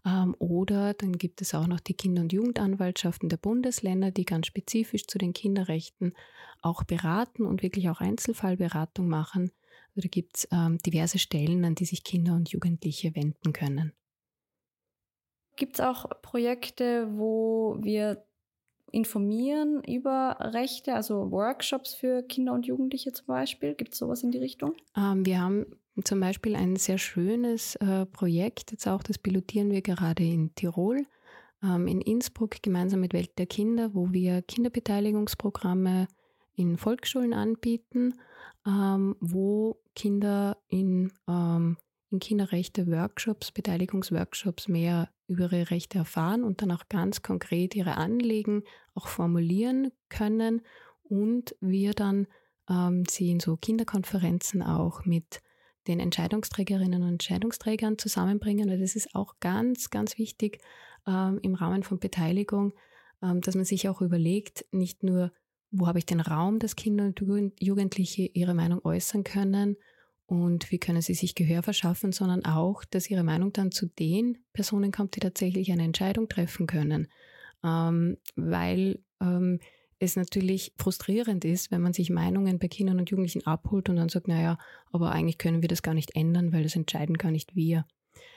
Ähm, 0.05 0.35
oder 0.39 0.93
dann 0.93 1.17
gibt 1.17 1.41
es 1.41 1.53
auch 1.53 1.67
noch 1.67 1.79
die 1.79 1.93
Kinder- 1.93 2.23
und 2.23 2.33
Jugendanwaltschaften 2.33 3.29
der 3.29 3.37
Bundesländer, 3.37 4.11
die 4.11 4.25
ganz 4.25 4.47
spezifisch 4.47 5.05
zu 5.07 5.17
den 5.17 5.33
Kinderrechten 5.33 6.13
auch 6.61 6.83
beraten 6.83 7.45
und 7.45 7.61
wirklich 7.61 7.89
auch 7.89 8.01
Einzelfallberatung 8.01 9.07
machen. 9.07 9.51
Also 9.89 10.01
da 10.01 10.07
gibt 10.07 10.37
es 10.37 10.47
ähm, 10.51 10.79
diverse 10.79 11.19
Stellen, 11.19 11.65
an 11.65 11.75
die 11.75 11.85
sich 11.85 12.03
Kinder 12.03 12.33
und 12.33 12.49
Jugendliche 12.49 13.15
wenden 13.15 13.53
können. 13.53 13.93
Gibt 15.55 15.75
es 15.75 15.81
auch 15.81 16.09
Projekte, 16.21 17.07
wo 17.15 17.77
wir 17.79 18.25
informieren 18.93 19.83
über 19.83 20.37
Rechte, 20.39 20.93
also 20.93 21.31
Workshops 21.31 21.93
für 21.93 22.21
Kinder 22.21 22.53
und 22.53 22.65
Jugendliche 22.65 23.11
zum 23.11 23.25
Beispiel? 23.25 23.73
Gibt 23.73 23.93
es 23.93 23.99
sowas 23.99 24.23
in 24.23 24.31
die 24.31 24.37
Richtung? 24.37 24.75
Ähm, 24.95 25.25
wir 25.25 25.41
haben 25.41 25.65
zum 26.03 26.19
Beispiel 26.19 26.55
ein 26.55 26.75
sehr 26.75 26.97
schönes 26.97 27.75
äh, 27.75 28.05
Projekt, 28.05 28.71
jetzt 28.71 28.87
auch 28.87 29.03
das 29.03 29.17
pilotieren 29.17 29.71
wir 29.71 29.81
gerade 29.81 30.23
in 30.23 30.53
Tirol, 30.55 31.05
ähm, 31.63 31.87
in 31.87 32.01
Innsbruck 32.01 32.61
gemeinsam 32.61 32.99
mit 32.99 33.13
Welt 33.13 33.37
der 33.37 33.47
Kinder, 33.47 33.93
wo 33.93 34.11
wir 34.11 34.41
Kinderbeteiligungsprogramme 34.43 36.07
in 36.55 36.77
Volksschulen 36.77 37.33
anbieten, 37.33 38.13
ähm, 38.67 39.15
wo 39.19 39.77
Kinder 39.95 40.57
in, 40.67 41.11
ähm, 41.27 41.77
in 42.13 42.19
Kinderrechte-Workshops, 42.19 43.51
Beteiligungsworkshops 43.51 44.67
mehr 44.67 45.09
über 45.27 45.51
ihre 45.51 45.71
Rechte 45.71 45.97
erfahren 45.97 46.43
und 46.43 46.61
dann 46.61 46.71
auch 46.71 46.87
ganz 46.87 47.21
konkret 47.21 47.75
ihre 47.75 47.97
Anliegen 47.97 48.63
auch 48.93 49.07
formulieren 49.07 49.91
können 50.09 50.61
und 51.03 51.55
wir 51.59 51.93
dann 51.93 52.27
ähm, 52.69 53.03
sie 53.09 53.31
in 53.31 53.39
so 53.39 53.57
Kinderkonferenzen 53.57 54.61
auch 54.61 55.03
mit 55.05 55.41
den 55.87 55.99
Entscheidungsträgerinnen 55.99 57.01
und 57.01 57.09
Entscheidungsträgern 57.09 57.97
zusammenbringen, 57.97 58.69
weil 58.69 58.79
das 58.79 58.95
ist 58.95 59.15
auch 59.15 59.35
ganz, 59.41 59.89
ganz 59.89 60.17
wichtig, 60.17 60.59
ähm, 61.05 61.39
im 61.41 61.55
Rahmen 61.55 61.83
von 61.83 61.99
Beteiligung, 61.99 62.73
ähm, 63.21 63.41
dass 63.41 63.55
man 63.55 63.65
sich 63.65 63.89
auch 63.89 64.01
überlegt, 64.01 64.65
nicht 64.71 65.03
nur, 65.03 65.33
wo 65.71 65.87
habe 65.87 65.99
ich 65.99 66.05
den 66.05 66.21
Raum, 66.21 66.59
dass 66.59 66.77
Kinder 66.77 67.05
und 67.05 67.19
Jugendliche 67.59 68.29
ihre 68.33 68.53
Meinung 68.53 68.79
äußern 68.85 69.23
können 69.25 69.75
und 70.33 70.71
wie 70.71 70.79
können 70.79 71.03
sie 71.03 71.13
sich 71.13 71.35
Gehör 71.35 71.61
verschaffen, 71.61 72.11
sondern 72.11 72.43
auch, 72.43 72.83
dass 72.85 73.07
ihre 73.07 73.23
Meinung 73.23 73.53
dann 73.53 73.71
zu 73.71 73.85
den 73.85 74.39
Personen 74.51 74.91
kommt, 74.91 75.15
die 75.15 75.19
tatsächlich 75.19 75.71
eine 75.71 75.83
Entscheidung 75.83 76.27
treffen 76.27 76.65
können. 76.65 77.07
Ähm, 77.63 78.17
weil 78.35 79.03
ähm, 79.21 79.59
es 79.99 80.15
natürlich 80.15 80.73
frustrierend 80.75 81.45
ist, 81.45 81.69
wenn 81.69 81.81
man 81.81 81.93
sich 81.93 82.09
Meinungen 82.09 82.57
bei 82.57 82.67
Kindern 82.67 82.97
und 82.97 83.11
Jugendlichen 83.11 83.45
abholt 83.45 83.89
und 83.89 83.97
dann 83.97 84.09
sagt, 84.09 84.27
naja, 84.27 84.57
aber 84.91 85.11
eigentlich 85.11 85.37
können 85.37 85.61
wir 85.61 85.69
das 85.69 85.83
gar 85.83 85.93
nicht 85.93 86.15
ändern, 86.15 86.51
weil 86.51 86.63
das 86.63 86.75
entscheiden 86.75 87.19
gar 87.19 87.29
nicht 87.29 87.55
wir. 87.55 87.85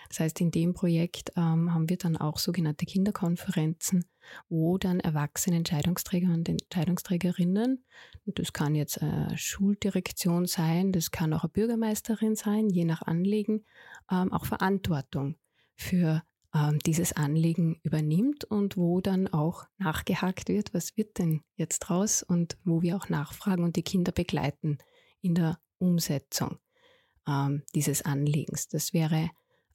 Das 0.08 0.20
heißt, 0.20 0.40
in 0.40 0.50
dem 0.50 0.74
Projekt 0.74 1.32
ähm, 1.36 1.72
haben 1.72 1.88
wir 1.88 1.96
dann 1.96 2.16
auch 2.16 2.38
sogenannte 2.38 2.86
Kinderkonferenzen, 2.86 4.04
wo 4.48 4.78
dann 4.78 5.00
erwachsene 5.00 5.56
Entscheidungsträger 5.56 6.32
und 6.32 6.48
Entscheidungsträgerinnen, 6.48 7.84
das 8.26 8.52
kann 8.52 8.74
jetzt 8.74 9.00
eine 9.02 9.36
Schuldirektion 9.36 10.46
sein, 10.46 10.92
das 10.92 11.10
kann 11.10 11.32
auch 11.32 11.44
eine 11.44 11.50
Bürgermeisterin 11.50 12.36
sein, 12.36 12.68
je 12.68 12.84
nach 12.84 13.02
Anliegen, 13.02 13.64
ähm, 14.10 14.32
auch 14.32 14.46
Verantwortung 14.46 15.36
für 15.74 16.22
ähm, 16.54 16.78
dieses 16.86 17.12
Anliegen 17.12 17.80
übernimmt 17.82 18.44
und 18.44 18.76
wo 18.76 19.00
dann 19.00 19.28
auch 19.28 19.64
nachgehakt 19.78 20.48
wird, 20.48 20.72
was 20.74 20.96
wird 20.96 21.18
denn 21.18 21.42
jetzt 21.56 21.80
draus 21.80 22.22
und 22.22 22.56
wo 22.64 22.82
wir 22.82 22.96
auch 22.96 23.08
nachfragen 23.08 23.64
und 23.64 23.76
die 23.76 23.82
Kinder 23.82 24.12
begleiten 24.12 24.78
in 25.20 25.34
der 25.34 25.58
Umsetzung 25.78 26.58
ähm, 27.28 27.62
dieses 27.74 28.02
Anliegens. 28.02 28.68
Das 28.68 28.92
wäre 28.92 29.30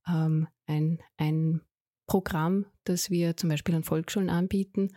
ähm, 0.08 0.48
ein, 0.68 1.00
ein 1.18 1.62
Programm, 2.08 2.66
das 2.84 3.10
wir 3.10 3.38
zum 3.38 3.50
Beispiel 3.50 3.76
an 3.76 3.84
Volksschulen 3.84 4.30
anbieten. 4.30 4.92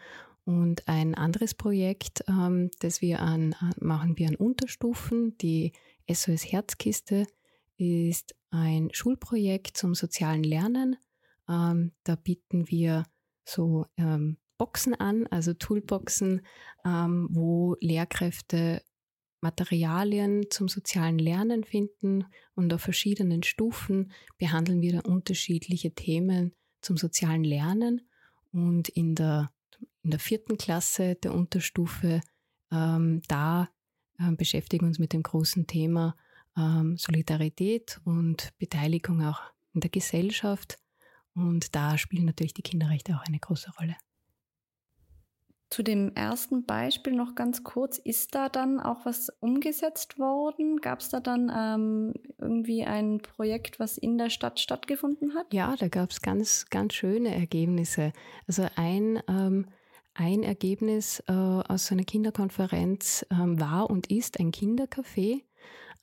Und 0.45 0.89
ein 0.89 1.15
anderes 1.15 1.55
Projekt, 1.55 2.25
ähm, 2.29 2.71
das 2.81 3.01
wir 3.01 3.21
an, 3.21 3.55
machen 3.81 4.19
wir 4.19 4.29
an 4.29 4.37
Unterstufen. 4.37 5.39
Die 5.39 5.73
SOS 6.11 6.53
Herzkiste 6.53 7.27
ist 7.77 8.35
ein 8.51 8.91
Schulprojekt 8.93 9.77
zum 9.77 9.95
sozialen 9.95 10.45
Lernen. 10.45 10.97
Ähm, 11.49 11.93
da 12.05 12.17
bieten 12.17 12.69
wir 12.69 13.05
so 13.45 13.87
ähm, 13.97 14.39
Boxen 14.59 14.95
an, 14.95 15.27
also 15.29 15.55
Toolboxen, 15.55 16.43
ähm, 16.85 17.29
wo 17.31 17.77
Lehrkräfte 17.81 18.83
Materialien 19.45 20.51
zum 20.51 20.69
sozialen 20.69 21.19
Lernen 21.19 21.65
finden 21.65 22.25
und 22.55 22.73
auf 22.73 22.81
verschiedenen 22.81 23.43
Stufen 23.43 24.11
behandeln 24.39 24.81
wir 24.81 24.95
da 24.95 25.01
unterschiedliche 25.01 25.95
Themen 25.95 26.53
zum 26.81 26.97
sozialen 26.97 27.45
Lernen 27.45 28.01
und 28.53 28.89
in 28.89 29.15
der, 29.15 29.53
in 30.03 30.11
der 30.11 30.19
vierten 30.19 30.57
Klasse 30.57 31.15
der 31.17 31.35
Unterstufe 31.35 32.23
ähm, 32.73 33.21
da 33.29 33.69
äh, 34.19 34.33
beschäftigen 34.33 34.87
wir 34.87 34.89
uns 34.89 34.99
mit 34.99 35.13
dem 35.13 35.23
großen 35.23 35.67
Thema 35.67 36.17
ähm, 36.57 36.97
Solidarität 36.97 38.01
und 38.05 38.53
Beteiligung 38.59 39.23
auch 39.25 39.43
in 39.75 39.81
der 39.81 39.91
Gesellschaft 39.91 40.79
und 41.35 41.75
da 41.75 41.99
spielen 41.99 42.25
natürlich 42.25 42.55
die 42.55 42.63
Kinderrechte 42.63 43.15
auch 43.15 43.25
eine 43.27 43.39
große 43.39 43.73
Rolle. 43.79 43.97
Zu 45.71 45.83
dem 45.83 46.13
ersten 46.15 46.65
Beispiel 46.65 47.15
noch 47.15 47.35
ganz 47.35 47.65
kurz, 47.65 47.99
ist 47.99 48.35
da 48.35 48.49
dann 48.49 48.79
auch 48.79 49.05
was 49.07 49.31
umgesetzt 49.41 50.19
worden? 50.19 50.81
Gab 50.81 51.01
es 51.01 51.09
da 51.09 51.21
dann 51.21 51.51
ähm, 51.55 52.15
irgendwie 52.39 52.85
ein 52.85 53.19
Projekt, 53.19 53.81
was 53.81 53.99
in 53.99 54.19
der 54.19 54.31
Stadt 54.31 54.61
stattgefunden 54.61 55.35
hat? 55.35 55.53
Ja, 55.53 55.75
da 55.77 55.89
gab 55.89 56.11
es 56.11 56.23
ganz, 56.23 56.67
ganz 56.71 56.95
schöne 56.95 57.35
Ergebnisse. 57.35 58.13
Also 58.47 58.67
ein, 58.77 59.21
ähm, 59.27 59.67
ein 60.15 60.43
Ergebnis 60.45 61.21
äh, 61.27 61.33
aus 61.33 61.87
so 61.87 61.95
einer 61.95 62.05
Kinderkonferenz 62.05 63.27
ähm, 63.31 63.59
war 63.59 63.91
und 63.91 64.11
ist 64.11 64.39
ein 64.39 64.53
Kindercafé. 64.53 65.43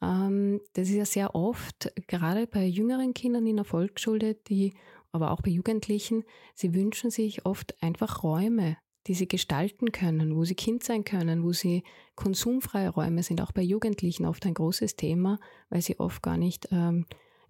Ähm, 0.01 0.59
das 0.73 0.89
ist 0.89 0.95
ja 0.95 1.05
sehr 1.05 1.35
oft, 1.35 1.93
gerade 2.07 2.47
bei 2.47 2.65
jüngeren 2.65 3.13
Kindern 3.13 3.47
in 3.47 3.57
der 3.57 3.65
Volksschule, 3.65 4.35
die 4.35 4.73
aber 5.11 5.31
auch 5.31 5.41
bei 5.41 5.51
Jugendlichen, 5.51 6.23
sie 6.55 6.73
wünschen 6.73 7.11
sich 7.11 7.45
oft 7.45 7.81
einfach 7.81 8.23
Räume, 8.23 8.77
die 9.07 9.13
sie 9.13 9.27
gestalten 9.27 9.91
können, 9.91 10.35
wo 10.35 10.43
sie 10.43 10.55
Kind 10.55 10.83
sein 10.83 11.03
können, 11.03 11.43
wo 11.43 11.53
sie 11.53 11.83
konsumfreie 12.15 12.89
Räume 12.89 13.23
sind, 13.23 13.41
auch 13.41 13.51
bei 13.51 13.61
Jugendlichen 13.61 14.25
oft 14.25 14.45
ein 14.45 14.53
großes 14.53 14.95
Thema, 14.95 15.39
weil 15.69 15.81
sie 15.81 15.99
oft 15.99 16.21
gar 16.21 16.37
nicht 16.37 16.67
ähm, 16.71 17.05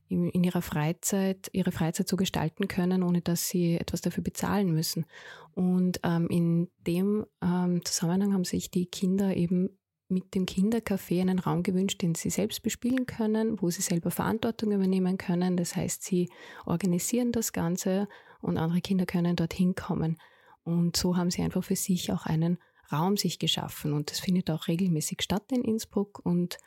in, 0.07 0.43
ihrer 0.43 0.61
Freizeit, 0.61 1.49
ihre 1.53 1.71
Freizeit 1.71 2.07
so 2.07 2.17
gestalten 2.17 2.67
können, 2.67 3.03
ohne 3.03 3.21
dass 3.21 3.47
sie 3.47 3.77
etwas 3.77 4.01
dafür 4.01 4.23
bezahlen 4.23 4.73
müssen. 4.73 5.05
Und 5.53 5.99
ähm, 6.03 6.27
in 6.29 6.69
dem 6.85 7.25
ähm, 7.41 7.83
Zusammenhang 7.85 8.33
haben 8.33 8.43
sich 8.43 8.71
die 8.71 8.85
Kinder 8.85 9.35
eben 9.35 9.69
mit 10.09 10.35
dem 10.35 10.45
Kindercafé 10.45 11.21
einen 11.21 11.39
Raum 11.39 11.63
gewünscht, 11.63 12.01
den 12.01 12.15
sie 12.15 12.29
selbst 12.29 12.61
bespielen 12.63 13.05
können, 13.05 13.61
wo 13.61 13.69
sie 13.69 13.81
selber 13.81 14.11
Verantwortung 14.11 14.71
übernehmen 14.73 15.17
können. 15.17 15.55
Das 15.55 15.75
heißt, 15.75 16.03
sie 16.03 16.29
organisieren 16.65 17.31
das 17.31 17.53
Ganze 17.53 18.09
und 18.41 18.57
andere 18.57 18.81
Kinder 18.81 19.05
können 19.05 19.37
dorthin 19.37 19.73
kommen. 19.73 20.17
Und 20.63 20.95
so 20.95 21.17
haben 21.17 21.31
sie 21.31 21.41
einfach 21.41 21.63
für 21.63 21.75
sich 21.75 22.11
auch 22.11 22.25
einen 22.25 22.57
Raum 22.91 23.17
sich 23.17 23.39
geschaffen. 23.39 23.93
Und 23.93 24.11
das 24.11 24.19
findet 24.19 24.49
auch 24.49 24.67
regelmäßig 24.67 25.21
statt 25.21 25.51
in 25.51 25.63
Innsbruck 25.63 26.19
und 26.23 26.57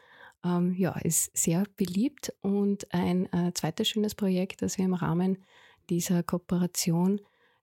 ähm, 0.44 0.74
ja, 0.74 0.92
ist 0.98 1.36
sehr 1.36 1.64
beliebt. 1.76 2.32
Und 2.40 2.92
ein 2.92 3.32
äh, 3.32 3.52
zweites 3.54 3.88
schönes 3.88 4.14
Projekt, 4.14 4.62
das 4.62 4.78
wir 4.78 4.84
im 4.84 4.94
Rahmen 4.94 5.44
dieser 5.90 6.22
Kooperation 6.22 7.20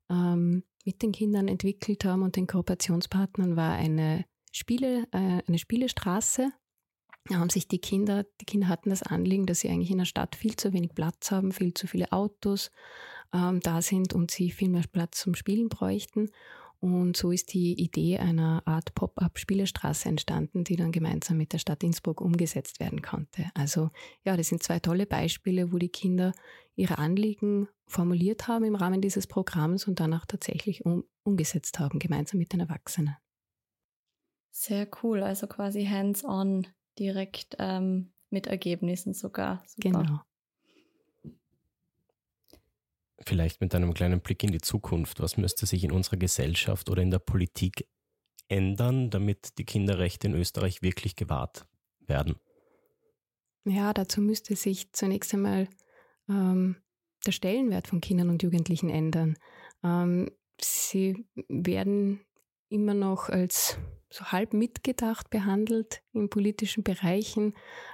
ähm, 0.09 0.63
mit 0.85 1.01
den 1.01 1.11
Kindern 1.11 1.47
entwickelt 1.47 2.05
haben 2.05 2.23
und 2.23 2.35
den 2.35 2.47
Kooperationspartnern 2.47 3.55
war 3.55 3.73
eine 3.73 4.25
Spiele, 4.51 5.07
äh, 5.11 5.41
eine 5.47 5.57
Spielestraße. 5.57 6.51
Da 7.25 7.35
haben 7.35 7.49
sich 7.49 7.67
die 7.67 7.79
Kinder, 7.79 8.25
die 8.41 8.45
Kinder 8.45 8.67
hatten 8.67 8.89
das 8.89 9.03
Anliegen, 9.03 9.45
dass 9.45 9.59
sie 9.59 9.69
eigentlich 9.69 9.91
in 9.91 9.99
der 9.99 10.05
Stadt 10.05 10.35
viel 10.35 10.55
zu 10.55 10.73
wenig 10.73 10.95
Platz 10.95 11.31
haben, 11.31 11.51
viel 11.51 11.73
zu 11.73 11.85
viele 11.87 12.11
Autos, 12.11 12.71
ähm, 13.33 13.59
da 13.61 13.81
sind 13.81 14.13
und 14.13 14.31
sie 14.31 14.51
viel 14.51 14.69
mehr 14.69 14.83
Platz 14.91 15.19
zum 15.19 15.35
Spielen 15.35 15.69
bräuchten. 15.69 16.29
Und 16.81 17.15
so 17.15 17.31
ist 17.31 17.53
die 17.53 17.79
Idee 17.79 18.17
einer 18.17 18.63
Art 18.65 18.95
Pop-up-Spielestraße 18.95 20.09
entstanden, 20.09 20.63
die 20.63 20.75
dann 20.75 20.91
gemeinsam 20.91 21.37
mit 21.37 21.53
der 21.53 21.59
Stadt 21.59 21.83
Innsbruck 21.83 22.21
umgesetzt 22.21 22.79
werden 22.79 23.03
konnte. 23.03 23.51
Also 23.53 23.91
ja, 24.23 24.35
das 24.35 24.47
sind 24.47 24.63
zwei 24.63 24.79
tolle 24.79 25.05
Beispiele, 25.05 25.71
wo 25.71 25.77
die 25.77 25.89
Kinder 25.89 26.33
ihre 26.75 26.97
Anliegen 26.97 27.67
formuliert 27.85 28.47
haben 28.47 28.65
im 28.65 28.73
Rahmen 28.73 28.99
dieses 28.99 29.27
Programms 29.27 29.87
und 29.87 29.99
dann 29.99 30.13
auch 30.15 30.25
tatsächlich 30.25 30.83
um, 30.83 31.03
umgesetzt 31.23 31.77
haben, 31.77 31.99
gemeinsam 31.99 32.39
mit 32.39 32.51
den 32.51 32.61
Erwachsenen. 32.61 33.15
Sehr 34.49 34.87
cool, 35.03 35.21
also 35.21 35.45
quasi 35.45 35.85
hands-on 35.85 36.65
direkt 36.97 37.57
ähm, 37.59 38.11
mit 38.31 38.47
Ergebnissen 38.47 39.13
sogar. 39.13 39.63
Super. 39.67 39.99
Genau. 39.99 40.21
Vielleicht 43.25 43.61
mit 43.61 43.75
einem 43.75 43.93
kleinen 43.93 44.21
Blick 44.21 44.43
in 44.43 44.51
die 44.51 44.61
Zukunft. 44.61 45.19
Was 45.19 45.37
müsste 45.37 45.65
sich 45.65 45.83
in 45.83 45.91
unserer 45.91 46.17
Gesellschaft 46.17 46.89
oder 46.89 47.01
in 47.01 47.11
der 47.11 47.19
Politik 47.19 47.87
ändern, 48.47 49.09
damit 49.09 49.57
die 49.57 49.65
Kinderrechte 49.65 50.27
in 50.27 50.35
Österreich 50.35 50.81
wirklich 50.81 51.15
gewahrt 51.15 51.65
werden? 51.99 52.35
Ja, 53.63 53.93
dazu 53.93 54.21
müsste 54.21 54.55
sich 54.55 54.91
zunächst 54.91 55.33
einmal 55.33 55.67
ähm, 56.27 56.77
der 57.25 57.31
Stellenwert 57.31 57.87
von 57.87 58.01
Kindern 58.01 58.29
und 58.29 58.41
Jugendlichen 58.41 58.89
ändern. 58.89 59.37
Ähm, 59.83 60.31
sie 60.59 61.25
werden 61.47 62.21
immer 62.69 62.93
noch 62.93 63.29
als 63.29 63.77
so 64.11 64.25
halb 64.25 64.53
mitgedacht 64.53 65.29
behandelt 65.29 66.01
in 66.13 66.29
politischen 66.29 66.83
Bereichen. 66.83 67.53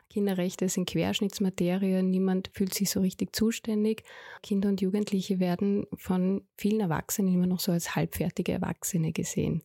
Kinderrechte 0.09 0.67
sind 0.67 0.89
Querschnittsmaterie, 0.89 2.01
niemand 2.01 2.49
fühlt 2.53 2.73
sich 2.73 2.89
so 2.89 2.99
richtig 3.01 3.35
zuständig. 3.35 4.03
Kinder 4.41 4.69
und 4.69 4.81
Jugendliche 4.81 5.39
werden 5.39 5.85
von 5.95 6.45
vielen 6.57 6.81
Erwachsenen 6.81 7.33
immer 7.33 7.47
noch 7.47 7.59
so 7.59 7.71
als 7.71 7.95
halbfertige 7.95 8.51
Erwachsene 8.51 9.13
gesehen. 9.13 9.63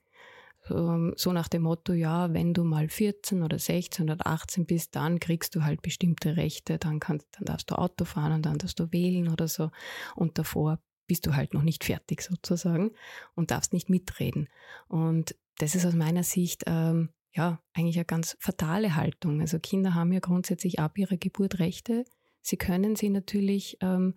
So 0.69 1.33
nach 1.33 1.49
dem 1.49 1.63
Motto, 1.63 1.93
ja, 1.93 2.33
wenn 2.33 2.55
du 2.55 2.63
mal 2.63 2.89
14 2.89 3.43
oder 3.43 3.59
16 3.59 4.11
oder 4.11 4.25
18 4.25 4.65
bist, 4.65 4.95
dann 4.95 5.19
kriegst 5.19 5.57
du 5.57 5.65
halt 5.65 5.83
bestimmte 5.83 6.37
Rechte, 6.37 6.79
dann, 6.79 7.01
kannst, 7.01 7.27
dann 7.33 7.47
darfst 7.47 7.71
du 7.73 7.75
Auto 7.75 8.05
fahren 8.05 8.35
und 8.35 8.47
dann 8.47 8.59
darfst 8.59 8.79
du 8.79 8.93
wählen 8.93 9.29
oder 9.29 9.49
so. 9.49 9.71
Und 10.15 10.39
davor 10.39 10.79
bist 11.09 11.27
du 11.27 11.35
halt 11.35 11.53
noch 11.53 11.63
nicht 11.63 11.83
fertig 11.83 12.23
sozusagen 12.23 12.93
und 13.35 13.51
darfst 13.51 13.73
nicht 13.73 13.91
mitreden. 13.91 14.49
Und 14.87 15.35
das 15.63 15.77
ist 15.77 15.87
aus 15.87 15.95
meiner 15.95 16.25
Sicht 16.25 16.65
ähm, 16.67 17.11
ja 17.33 17.61
eigentlich 17.73 17.97
eine 17.97 18.05
ganz 18.05 18.37
fatale 18.41 18.97
Haltung. 18.97 19.41
Also 19.41 19.61
Kinder 19.61 19.95
haben 19.95 20.13
ja 20.13 20.19
grundsätzlich 20.19 20.81
ab 20.81 20.99
ihrer 20.99 21.17
Geburt 21.17 21.61
Rechte. 21.61 22.05
Sie 22.41 22.57
können 22.57 22.97
sie 22.97 23.11
natürlich 23.11 23.79
ähm, 23.81 24.15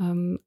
ähm, 0.00 0.40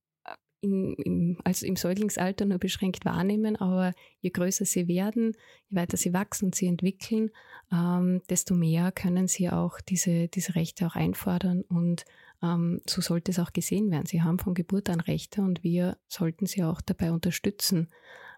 in, 0.62 0.96
im, 0.96 1.38
also 1.44 1.68
im 1.68 1.76
Säuglingsalter 1.76 2.46
nur 2.46 2.58
beschränkt 2.58 3.06
wahrnehmen, 3.06 3.58
aber 3.58 3.94
je 4.22 4.32
größer 4.32 4.66
sie 4.66 4.88
werden, 4.88 5.34
je 5.68 5.78
weiter 5.78 5.98
sie 5.98 6.14
wachsen 6.14 6.46
und 6.46 6.56
sie 6.56 6.66
entwickeln, 6.66 7.30
ähm, 7.72 8.24
desto 8.28 8.56
mehr 8.56 8.92
können 8.92 9.28
sie 9.28 9.52
auch 9.52 9.80
diese, 9.82 10.30
diese 10.30 10.56
Rechte 10.56 10.88
auch 10.88 10.96
einfordern 10.96 11.62
und 11.62 12.06
ähm, 12.42 12.82
so 12.88 13.02
sollte 13.02 13.32
es 13.32 13.38
auch 13.38 13.54
gesehen 13.54 13.92
werden. 13.92 14.08
Sie 14.08 14.24
haben 14.24 14.40
von 14.40 14.56
Geburt 14.56 14.90
an 14.90 15.00
Rechte 15.00 15.44
und 15.44 15.64
wir 15.64 15.96
sollten 16.08 16.48
sie 16.48 16.64
auch 16.64 16.82
dabei 16.82 17.12
unterstützen, 17.12 17.90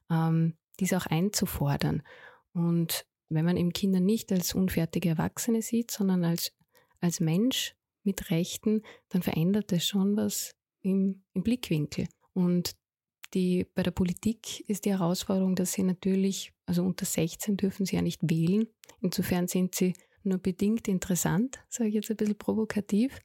ähm, 0.09 0.55
dies 0.81 0.93
auch 0.93 1.05
einzufordern. 1.05 2.03
Und 2.53 3.05
wenn 3.29 3.45
man 3.45 3.55
eben 3.55 3.71
Kinder 3.71 4.01
nicht 4.01 4.31
als 4.31 4.53
unfertige 4.53 5.09
Erwachsene 5.09 5.61
sieht, 5.61 5.91
sondern 5.91 6.25
als, 6.25 6.51
als 6.99 7.21
Mensch 7.21 7.75
mit 8.03 8.29
Rechten, 8.29 8.81
dann 9.09 9.21
verändert 9.21 9.71
das 9.71 9.85
schon 9.85 10.17
was 10.17 10.53
im, 10.81 11.23
im 11.33 11.43
Blickwinkel. 11.43 12.07
Und 12.33 12.75
die, 13.33 13.65
bei 13.75 13.83
der 13.83 13.91
Politik 13.91 14.67
ist 14.69 14.83
die 14.85 14.91
Herausforderung, 14.91 15.55
dass 15.55 15.71
sie 15.71 15.83
natürlich, 15.83 16.51
also 16.65 16.83
unter 16.83 17.05
16 17.05 17.55
dürfen 17.55 17.85
sie 17.85 17.95
ja 17.95 18.01
nicht 18.01 18.19
wählen. 18.23 18.67
Insofern 18.99 19.47
sind 19.47 19.75
sie 19.75 19.93
nur 20.23 20.39
bedingt 20.39 20.87
interessant, 20.87 21.63
sage 21.69 21.89
ich 21.89 21.95
jetzt 21.95 22.09
ein 22.11 22.17
bisschen 22.17 22.37
provokativ. 22.37 23.19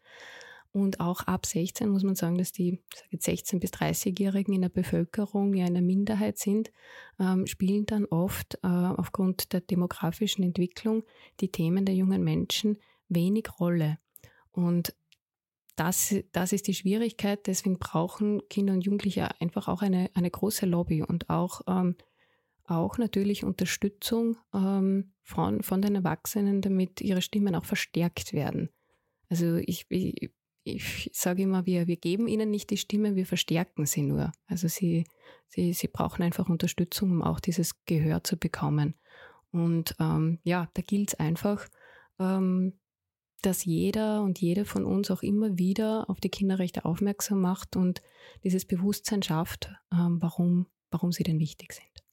Und 0.77 1.01
auch 1.01 1.23
ab 1.23 1.47
16 1.47 1.89
muss 1.89 2.03
man 2.03 2.17
sagen, 2.17 2.37
dass 2.37 2.53
die 2.53 2.83
sage 2.95 3.09
jetzt 3.13 3.25
16 3.25 3.61
bis 3.61 3.71
30-Jährigen 3.71 4.53
in 4.53 4.61
der 4.61 4.69
Bevölkerung 4.69 5.55
ja 5.55 5.65
eine 5.65 5.81
Minderheit 5.81 6.37
sind, 6.37 6.71
ähm, 7.19 7.47
spielen 7.47 7.87
dann 7.87 8.05
oft 8.05 8.57
äh, 8.63 8.67
aufgrund 8.67 9.55
der 9.55 9.63
demografischen 9.63 10.45
Entwicklung 10.45 11.03
die 11.41 11.51
Themen 11.51 11.87
der 11.87 11.95
jungen 11.95 12.23
Menschen 12.23 12.77
wenig 13.09 13.59
Rolle. 13.59 13.97
Und 14.53 14.95
das, 15.77 16.15
das 16.33 16.53
ist 16.53 16.67
die 16.67 16.75
Schwierigkeit. 16.75 17.47
Deswegen 17.47 17.79
brauchen 17.79 18.47
Kinder 18.51 18.75
und 18.75 18.85
Jugendliche 18.85 19.31
einfach 19.41 19.69
auch 19.69 19.81
eine, 19.81 20.11
eine 20.13 20.31
große 20.31 20.67
Lobby 20.67 21.03
und 21.03 21.31
auch, 21.31 21.63
ähm, 21.67 21.97
auch 22.65 22.99
natürlich 22.99 23.45
Unterstützung 23.45 24.37
ähm, 24.53 25.15
von, 25.23 25.63
von 25.63 25.81
den 25.81 25.95
Erwachsenen, 25.95 26.61
damit 26.61 27.01
ihre 27.01 27.23
Stimmen 27.23 27.55
auch 27.55 27.65
verstärkt 27.65 28.35
werden. 28.35 28.69
Also 29.31 29.57
ich, 29.57 29.87
ich, 29.89 30.33
ich 30.67 31.11
sage 31.13 31.43
immer, 31.43 31.65
wir, 31.65 31.87
wir 31.87 31.97
geben 31.97 32.27
ihnen 32.27 32.51
nicht 32.51 32.71
die 32.71 32.77
Stimme, 32.77 33.15
wir 33.15 33.25
verstärken 33.25 33.87
sie 33.87 34.03
nur. 34.03 34.33
Also 34.49 34.67
sie, 34.67 35.07
sie, 35.47 35.73
sie 35.73 35.87
brauchen 35.87 36.25
einfach 36.25 36.49
Unterstützung, 36.49 37.13
um 37.13 37.23
auch 37.23 37.39
dieses 37.39 37.85
Gehör 37.85 38.25
zu 38.25 38.37
bekommen. 38.37 38.95
Und 39.53 39.95
ähm, 40.01 40.41
ja, 40.43 40.69
da 40.75 40.83
gilt 40.83 41.11
es 41.11 41.21
einfach, 41.21 41.69
ähm, 42.19 42.73
dass 43.43 43.65
jeder 43.65 44.23
und 44.23 44.41
jede 44.41 44.65
von 44.65 44.85
uns 44.85 45.13
auch 45.13 45.23
immer 45.23 45.57
wieder 45.57 46.11
auf 46.11 46.19
die 46.19 46.31
Kinderrechte 46.31 46.85
aufmerksam 46.85 47.41
macht 47.41 47.77
und 47.77 48.03
dieses 48.43 48.65
Bewusstsein 48.65 49.23
schafft, 49.23 49.71
ähm, 49.93 50.21
warum, 50.21 50.67
warum 50.91 51.13
sie 51.13 51.23
denn 51.23 51.39
wichtig 51.39 51.75
sind. 51.75 52.06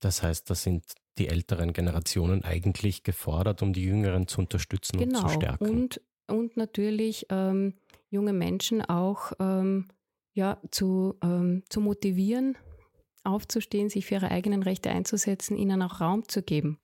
Das 0.00 0.22
heißt, 0.22 0.48
das 0.50 0.62
sind 0.62 0.84
die 1.18 1.28
älteren 1.28 1.72
Generationen 1.72 2.42
eigentlich 2.44 3.02
gefordert, 3.02 3.62
um 3.62 3.72
die 3.72 3.84
Jüngeren 3.84 4.26
zu 4.26 4.40
unterstützen 4.40 4.98
genau. 4.98 5.20
und 5.20 5.28
zu 5.28 5.34
stärken. 5.34 5.68
Und, 5.68 6.00
und 6.26 6.56
natürlich 6.56 7.26
ähm, 7.28 7.74
junge 8.08 8.32
Menschen 8.32 8.82
auch 8.82 9.32
ähm, 9.38 9.88
ja, 10.32 10.58
zu, 10.70 11.16
ähm, 11.22 11.62
zu 11.68 11.80
motivieren, 11.80 12.56
aufzustehen, 13.24 13.90
sich 13.90 14.06
für 14.06 14.14
ihre 14.14 14.30
eigenen 14.30 14.62
Rechte 14.62 14.90
einzusetzen, 14.90 15.56
ihnen 15.56 15.82
auch 15.82 16.00
Raum 16.00 16.26
zu 16.28 16.42
geben, 16.42 16.78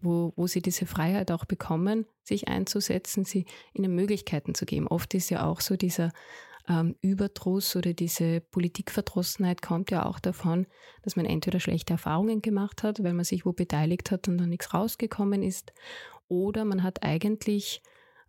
wo, 0.00 0.32
wo 0.36 0.46
sie 0.46 0.60
diese 0.60 0.86
Freiheit 0.86 1.30
auch 1.30 1.44
bekommen, 1.44 2.06
sich 2.22 2.48
einzusetzen, 2.48 3.24
sie 3.24 3.46
ihnen 3.74 3.94
Möglichkeiten 3.94 4.54
zu 4.54 4.66
geben. 4.66 4.88
Oft 4.88 5.14
ist 5.14 5.30
ja 5.30 5.46
auch 5.46 5.60
so 5.60 5.76
dieser 5.76 6.12
ähm, 6.68 6.96
Überdruss 7.00 7.76
oder 7.76 7.92
diese 7.92 8.40
Politikverdrossenheit 8.40 9.62
kommt 9.62 9.90
ja 9.90 10.06
auch 10.06 10.18
davon, 10.18 10.66
dass 11.02 11.16
man 11.16 11.26
entweder 11.26 11.60
schlechte 11.60 11.94
Erfahrungen 11.94 12.42
gemacht 12.42 12.82
hat, 12.82 13.02
weil 13.02 13.12
man 13.12 13.24
sich 13.24 13.46
wo 13.46 13.52
beteiligt 13.52 14.10
hat 14.10 14.28
und 14.28 14.38
dann 14.38 14.48
nichts 14.48 14.74
rausgekommen 14.74 15.42
ist, 15.42 15.72
oder 16.28 16.64
man 16.64 16.82
hat 16.82 17.02
eigentlich 17.02 17.82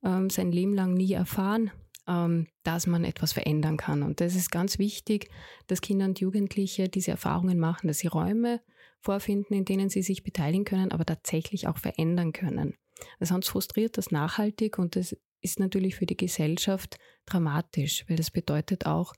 ähm, 0.03 0.29
sein 0.29 0.51
Leben 0.51 0.73
lang 0.73 0.93
nie 0.93 1.13
erfahren, 1.13 1.71
ähm, 2.07 2.47
dass 2.63 2.87
man 2.87 3.03
etwas 3.03 3.33
verändern 3.33 3.77
kann. 3.77 4.03
Und 4.03 4.21
das 4.21 4.35
ist 4.35 4.51
ganz 4.51 4.79
wichtig, 4.79 5.29
dass 5.67 5.81
Kinder 5.81 6.05
und 6.05 6.19
Jugendliche 6.19 6.89
diese 6.89 7.11
Erfahrungen 7.11 7.59
machen, 7.59 7.87
dass 7.87 7.99
sie 7.99 8.07
Räume 8.07 8.61
vorfinden, 8.99 9.53
in 9.53 9.65
denen 9.65 9.89
sie 9.89 10.01
sich 10.01 10.23
beteiligen 10.23 10.65
können, 10.65 10.91
aber 10.91 11.05
tatsächlich 11.05 11.67
auch 11.67 11.77
verändern 11.77 12.33
können. 12.33 12.75
Sonst 13.19 13.49
frustriert 13.49 13.97
das 13.97 14.11
nachhaltig 14.11 14.79
und 14.79 14.95
das 14.95 15.15
ist 15.51 15.59
natürlich 15.59 15.95
für 15.95 16.05
die 16.05 16.17
Gesellschaft 16.17 16.97
dramatisch, 17.25 18.05
weil 18.07 18.17
das 18.17 18.31
bedeutet 18.31 18.85
auch, 18.85 19.13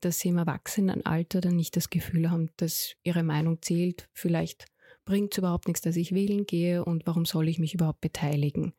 dass 0.00 0.18
sie 0.18 0.28
im 0.28 0.38
Erwachsenenalter 0.38 1.40
dann 1.40 1.56
nicht 1.56 1.76
das 1.76 1.90
Gefühl 1.90 2.30
haben, 2.30 2.50
dass 2.56 2.94
ihre 3.02 3.22
Meinung 3.22 3.62
zählt. 3.62 4.08
Vielleicht 4.12 4.66
bringt 5.04 5.32
es 5.32 5.38
überhaupt 5.38 5.68
nichts, 5.68 5.82
dass 5.82 5.96
ich 5.96 6.12
wählen 6.12 6.46
gehe 6.46 6.84
und 6.84 7.06
warum 7.06 7.24
soll 7.24 7.48
ich 7.48 7.58
mich 7.58 7.74
überhaupt 7.74 8.00
beteiligen? 8.00 8.74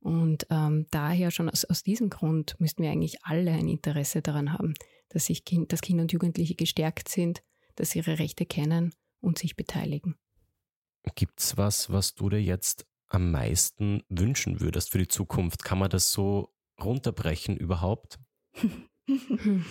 Und 0.00 0.46
ähm, 0.50 0.86
daher 0.90 1.30
schon 1.30 1.48
aus, 1.50 1.64
aus 1.64 1.82
diesem 1.82 2.10
Grund 2.10 2.58
müssten 2.60 2.82
wir 2.82 2.90
eigentlich 2.90 3.24
alle 3.24 3.50
ein 3.50 3.68
Interesse 3.68 4.22
daran 4.22 4.52
haben, 4.52 4.74
dass, 5.08 5.26
sich 5.26 5.44
kind, 5.44 5.72
dass 5.72 5.80
Kinder 5.80 6.02
und 6.02 6.12
Jugendliche 6.12 6.54
gestärkt 6.54 7.08
sind, 7.08 7.42
dass 7.74 7.90
sie 7.90 7.98
ihre 7.98 8.18
Rechte 8.18 8.46
kennen 8.46 8.94
und 9.20 9.38
sich 9.38 9.56
beteiligen. 9.56 10.16
Gibt 11.14 11.40
es 11.40 11.56
was, 11.56 11.90
was 11.90 12.14
du 12.14 12.28
dir 12.28 12.42
jetzt 12.42 12.86
am 13.08 13.30
meisten 13.30 14.02
wünschen 14.08 14.60
würdest 14.60 14.90
für 14.90 14.98
die 14.98 15.08
Zukunft? 15.08 15.64
Kann 15.64 15.78
man 15.78 15.90
das 15.90 16.10
so 16.10 16.52
runterbrechen 16.82 17.56
überhaupt? 17.56 18.18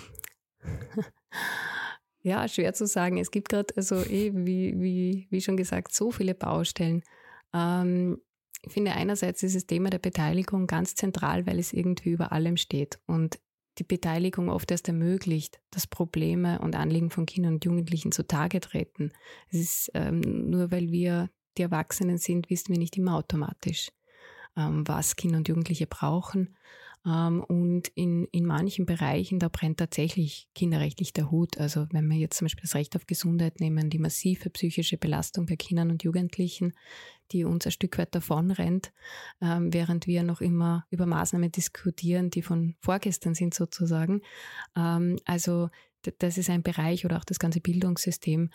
ja, 2.21 2.47
schwer 2.47 2.73
zu 2.73 2.87
sagen. 2.87 3.17
Es 3.17 3.31
gibt 3.31 3.49
gerade, 3.49 3.75
also 3.75 3.95
eh, 3.97 4.31
wie, 4.33 4.79
wie, 4.79 5.27
wie 5.29 5.41
schon 5.41 5.57
gesagt, 5.57 5.93
so 5.93 6.11
viele 6.11 6.35
Baustellen. 6.35 7.03
Ähm, 7.53 8.21
ich 8.61 8.73
finde 8.73 8.93
einerseits 8.93 9.43
ist 9.43 9.55
das 9.55 9.67
Thema 9.67 9.89
der 9.89 9.99
Beteiligung 9.99 10.65
ganz 10.65 10.95
zentral, 10.95 11.45
weil 11.45 11.59
es 11.59 11.71
irgendwie 11.71 12.11
über 12.11 12.31
allem 12.31 12.57
steht 12.57 12.99
und 13.05 13.39
die 13.77 13.83
Beteiligung 13.83 14.49
oft 14.49 14.71
erst 14.71 14.87
ermöglicht, 14.87 15.59
dass 15.69 15.85
Probleme 15.85 16.59
und 16.59 16.75
Anliegen 16.75 17.09
von 17.09 17.25
Kindern 17.25 17.55
und 17.55 17.65
Jugendlichen 17.65 18.11
zutage 18.11 18.61
treten. 18.61 19.11
Es 19.49 19.59
ist 19.59 19.91
ähm, 19.93 20.21
nur, 20.21 20.71
weil 20.71 20.91
wir 20.91 21.29
die 21.57 21.63
Erwachsenen 21.63 22.17
sind, 22.17 22.49
wissen 22.49 22.69
wir 22.69 22.79
nicht 22.79 22.97
immer 22.97 23.15
automatisch, 23.15 23.91
ähm, 24.55 24.87
was 24.87 25.15
Kinder 25.15 25.37
und 25.37 25.47
Jugendliche 25.47 25.87
brauchen. 25.87 26.55
Ähm, 27.05 27.43
und 27.43 27.89
in, 27.89 28.25
in 28.31 28.45
manchen 28.45 28.85
Bereichen, 28.85 29.39
da 29.39 29.47
brennt 29.47 29.77
tatsächlich 29.77 30.49
kinderrechtlich 30.55 31.13
der 31.13 31.29
Hut. 31.29 31.57
Also 31.59 31.87
wenn 31.91 32.09
wir 32.09 32.17
jetzt 32.17 32.37
zum 32.37 32.45
Beispiel 32.45 32.63
das 32.63 32.75
Recht 32.75 32.95
auf 32.95 33.05
Gesundheit 33.05 33.59
nehmen, 33.59 33.89
die 33.89 33.99
massive 33.99 34.49
psychische 34.49 34.97
Belastung 34.97 35.45
bei 35.45 35.55
Kindern 35.55 35.91
und 35.91 36.03
Jugendlichen, 36.03 36.73
die 37.31 37.43
uns 37.43 37.65
ein 37.65 37.71
Stück 37.71 37.97
weit 37.97 38.13
davonrennt, 38.15 38.91
ähm, 39.41 39.73
während 39.73 40.07
wir 40.07 40.23
noch 40.23 40.41
immer 40.41 40.85
über 40.89 41.05
Maßnahmen 41.05 41.51
diskutieren, 41.51 42.29
die 42.29 42.41
von 42.41 42.75
vorgestern 42.79 43.35
sind 43.35 43.53
sozusagen. 43.53 44.21
also 44.73 45.69
das 46.19 46.37
ist 46.37 46.51
ein 46.51 46.61
Bereich 46.61 47.05
oder 47.05 47.17
auch 47.17 47.25
das 47.25 47.39
ganze 47.39 47.61
Bildungssystem, 47.61 48.51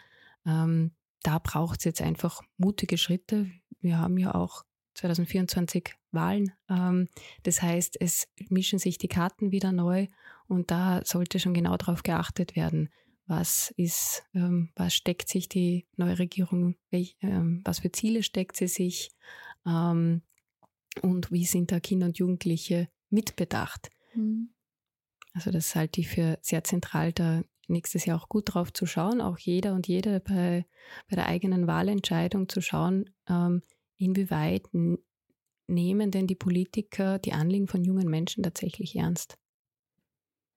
da 1.23 1.39
braucht 1.39 1.81
es 1.81 1.85
jetzt 1.85 2.03
einfach 2.03 2.43
mutige 2.57 2.99
Schritte. 2.99 3.51
Wir 3.81 3.99
haben 3.99 4.19
ja 4.19 4.35
auch 4.35 4.65
2024 4.95 5.95
Wahlen. 6.13 6.53
Ähm, 6.69 7.09
das 7.43 7.63
heißt, 7.63 8.01
es 8.01 8.29
mischen 8.49 8.79
sich 8.79 8.99
die 8.99 9.09
Karten 9.09 9.53
wieder 9.53 9.73
neu 9.73 10.09
und 10.49 10.71
da 10.71 11.03
sollte 11.05 11.39
schon 11.39 11.55
genau 11.55 11.77
darauf 11.77 12.03
geachtet 12.03 12.57
werden, 12.57 12.91
was 13.27 13.73
ist, 13.77 14.25
ähm, 14.35 14.71
was 14.75 14.95
steckt 14.95 15.29
sich 15.29 15.49
die 15.49 15.87
neue 15.97 16.19
Regierung, 16.19 16.77
ähm, 16.91 17.63
was 17.65 17.81
für 17.81 17.93
Ziele 17.93 18.23
steckt 18.23 18.57
sie 18.57 18.69
sich 18.69 19.11
und 19.63 20.23
wie 21.31 21.45
sind 21.45 21.71
da 21.71 21.81
Kinder 21.81 22.07
und 22.07 22.17
Jugendliche 22.19 22.89
mitbedacht. 23.11 23.91
Mhm. 24.15 24.55
Also 25.35 25.51
das 25.51 25.75
halte 25.75 26.01
ich 26.01 26.09
für 26.09 26.39
sehr 26.41 26.65
zentral, 26.65 27.13
da 27.13 27.43
nächstes 27.71 28.05
Jahr 28.05 28.21
auch 28.21 28.29
gut 28.29 28.55
drauf 28.55 28.73
zu 28.73 28.87
schauen, 28.87 29.21
auch 29.21 29.39
jeder 29.39 29.75
und 29.75 29.89
jede 29.89 30.21
bei, 30.21 30.67
bei 31.09 31.17
der 31.17 31.27
eigenen 31.27 31.67
Wahlentscheidung 31.67 32.49
zu 32.49 32.61
schauen, 32.61 33.11
ähm, 33.29 33.63
inwieweit 33.97 34.63
nehmen 35.67 36.11
denn 36.11 36.27
die 36.27 36.35
Politiker 36.35 37.19
die 37.19 37.33
Anliegen 37.33 37.69
von 37.69 37.85
jungen 37.85 38.09
Menschen 38.09 38.43
tatsächlich 38.43 38.97
ernst. 38.97 39.39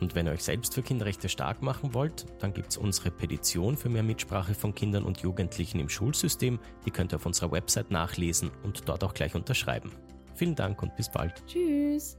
Und 0.00 0.14
wenn 0.14 0.26
ihr 0.26 0.32
euch 0.32 0.44
selbst 0.44 0.74
für 0.74 0.82
Kinderrechte 0.82 1.28
stark 1.28 1.62
machen 1.62 1.94
wollt, 1.94 2.26
dann 2.40 2.52
gibt 2.52 2.70
es 2.70 2.76
unsere 2.76 3.10
Petition 3.10 3.76
für 3.76 3.88
mehr 3.88 4.02
Mitsprache 4.02 4.54
von 4.54 4.74
Kindern 4.74 5.04
und 5.04 5.20
Jugendlichen 5.20 5.80
im 5.80 5.88
Schulsystem. 5.88 6.58
Die 6.84 6.90
könnt 6.90 7.12
ihr 7.12 7.16
auf 7.16 7.26
unserer 7.26 7.52
Website 7.52 7.90
nachlesen 7.90 8.50
und 8.62 8.88
dort 8.88 9.04
auch 9.04 9.14
gleich 9.14 9.34
unterschreiben. 9.34 9.90
Vielen 10.34 10.54
Dank 10.54 10.82
und 10.82 10.94
bis 10.96 11.10
bald. 11.10 11.42
Tschüss. 11.46 12.18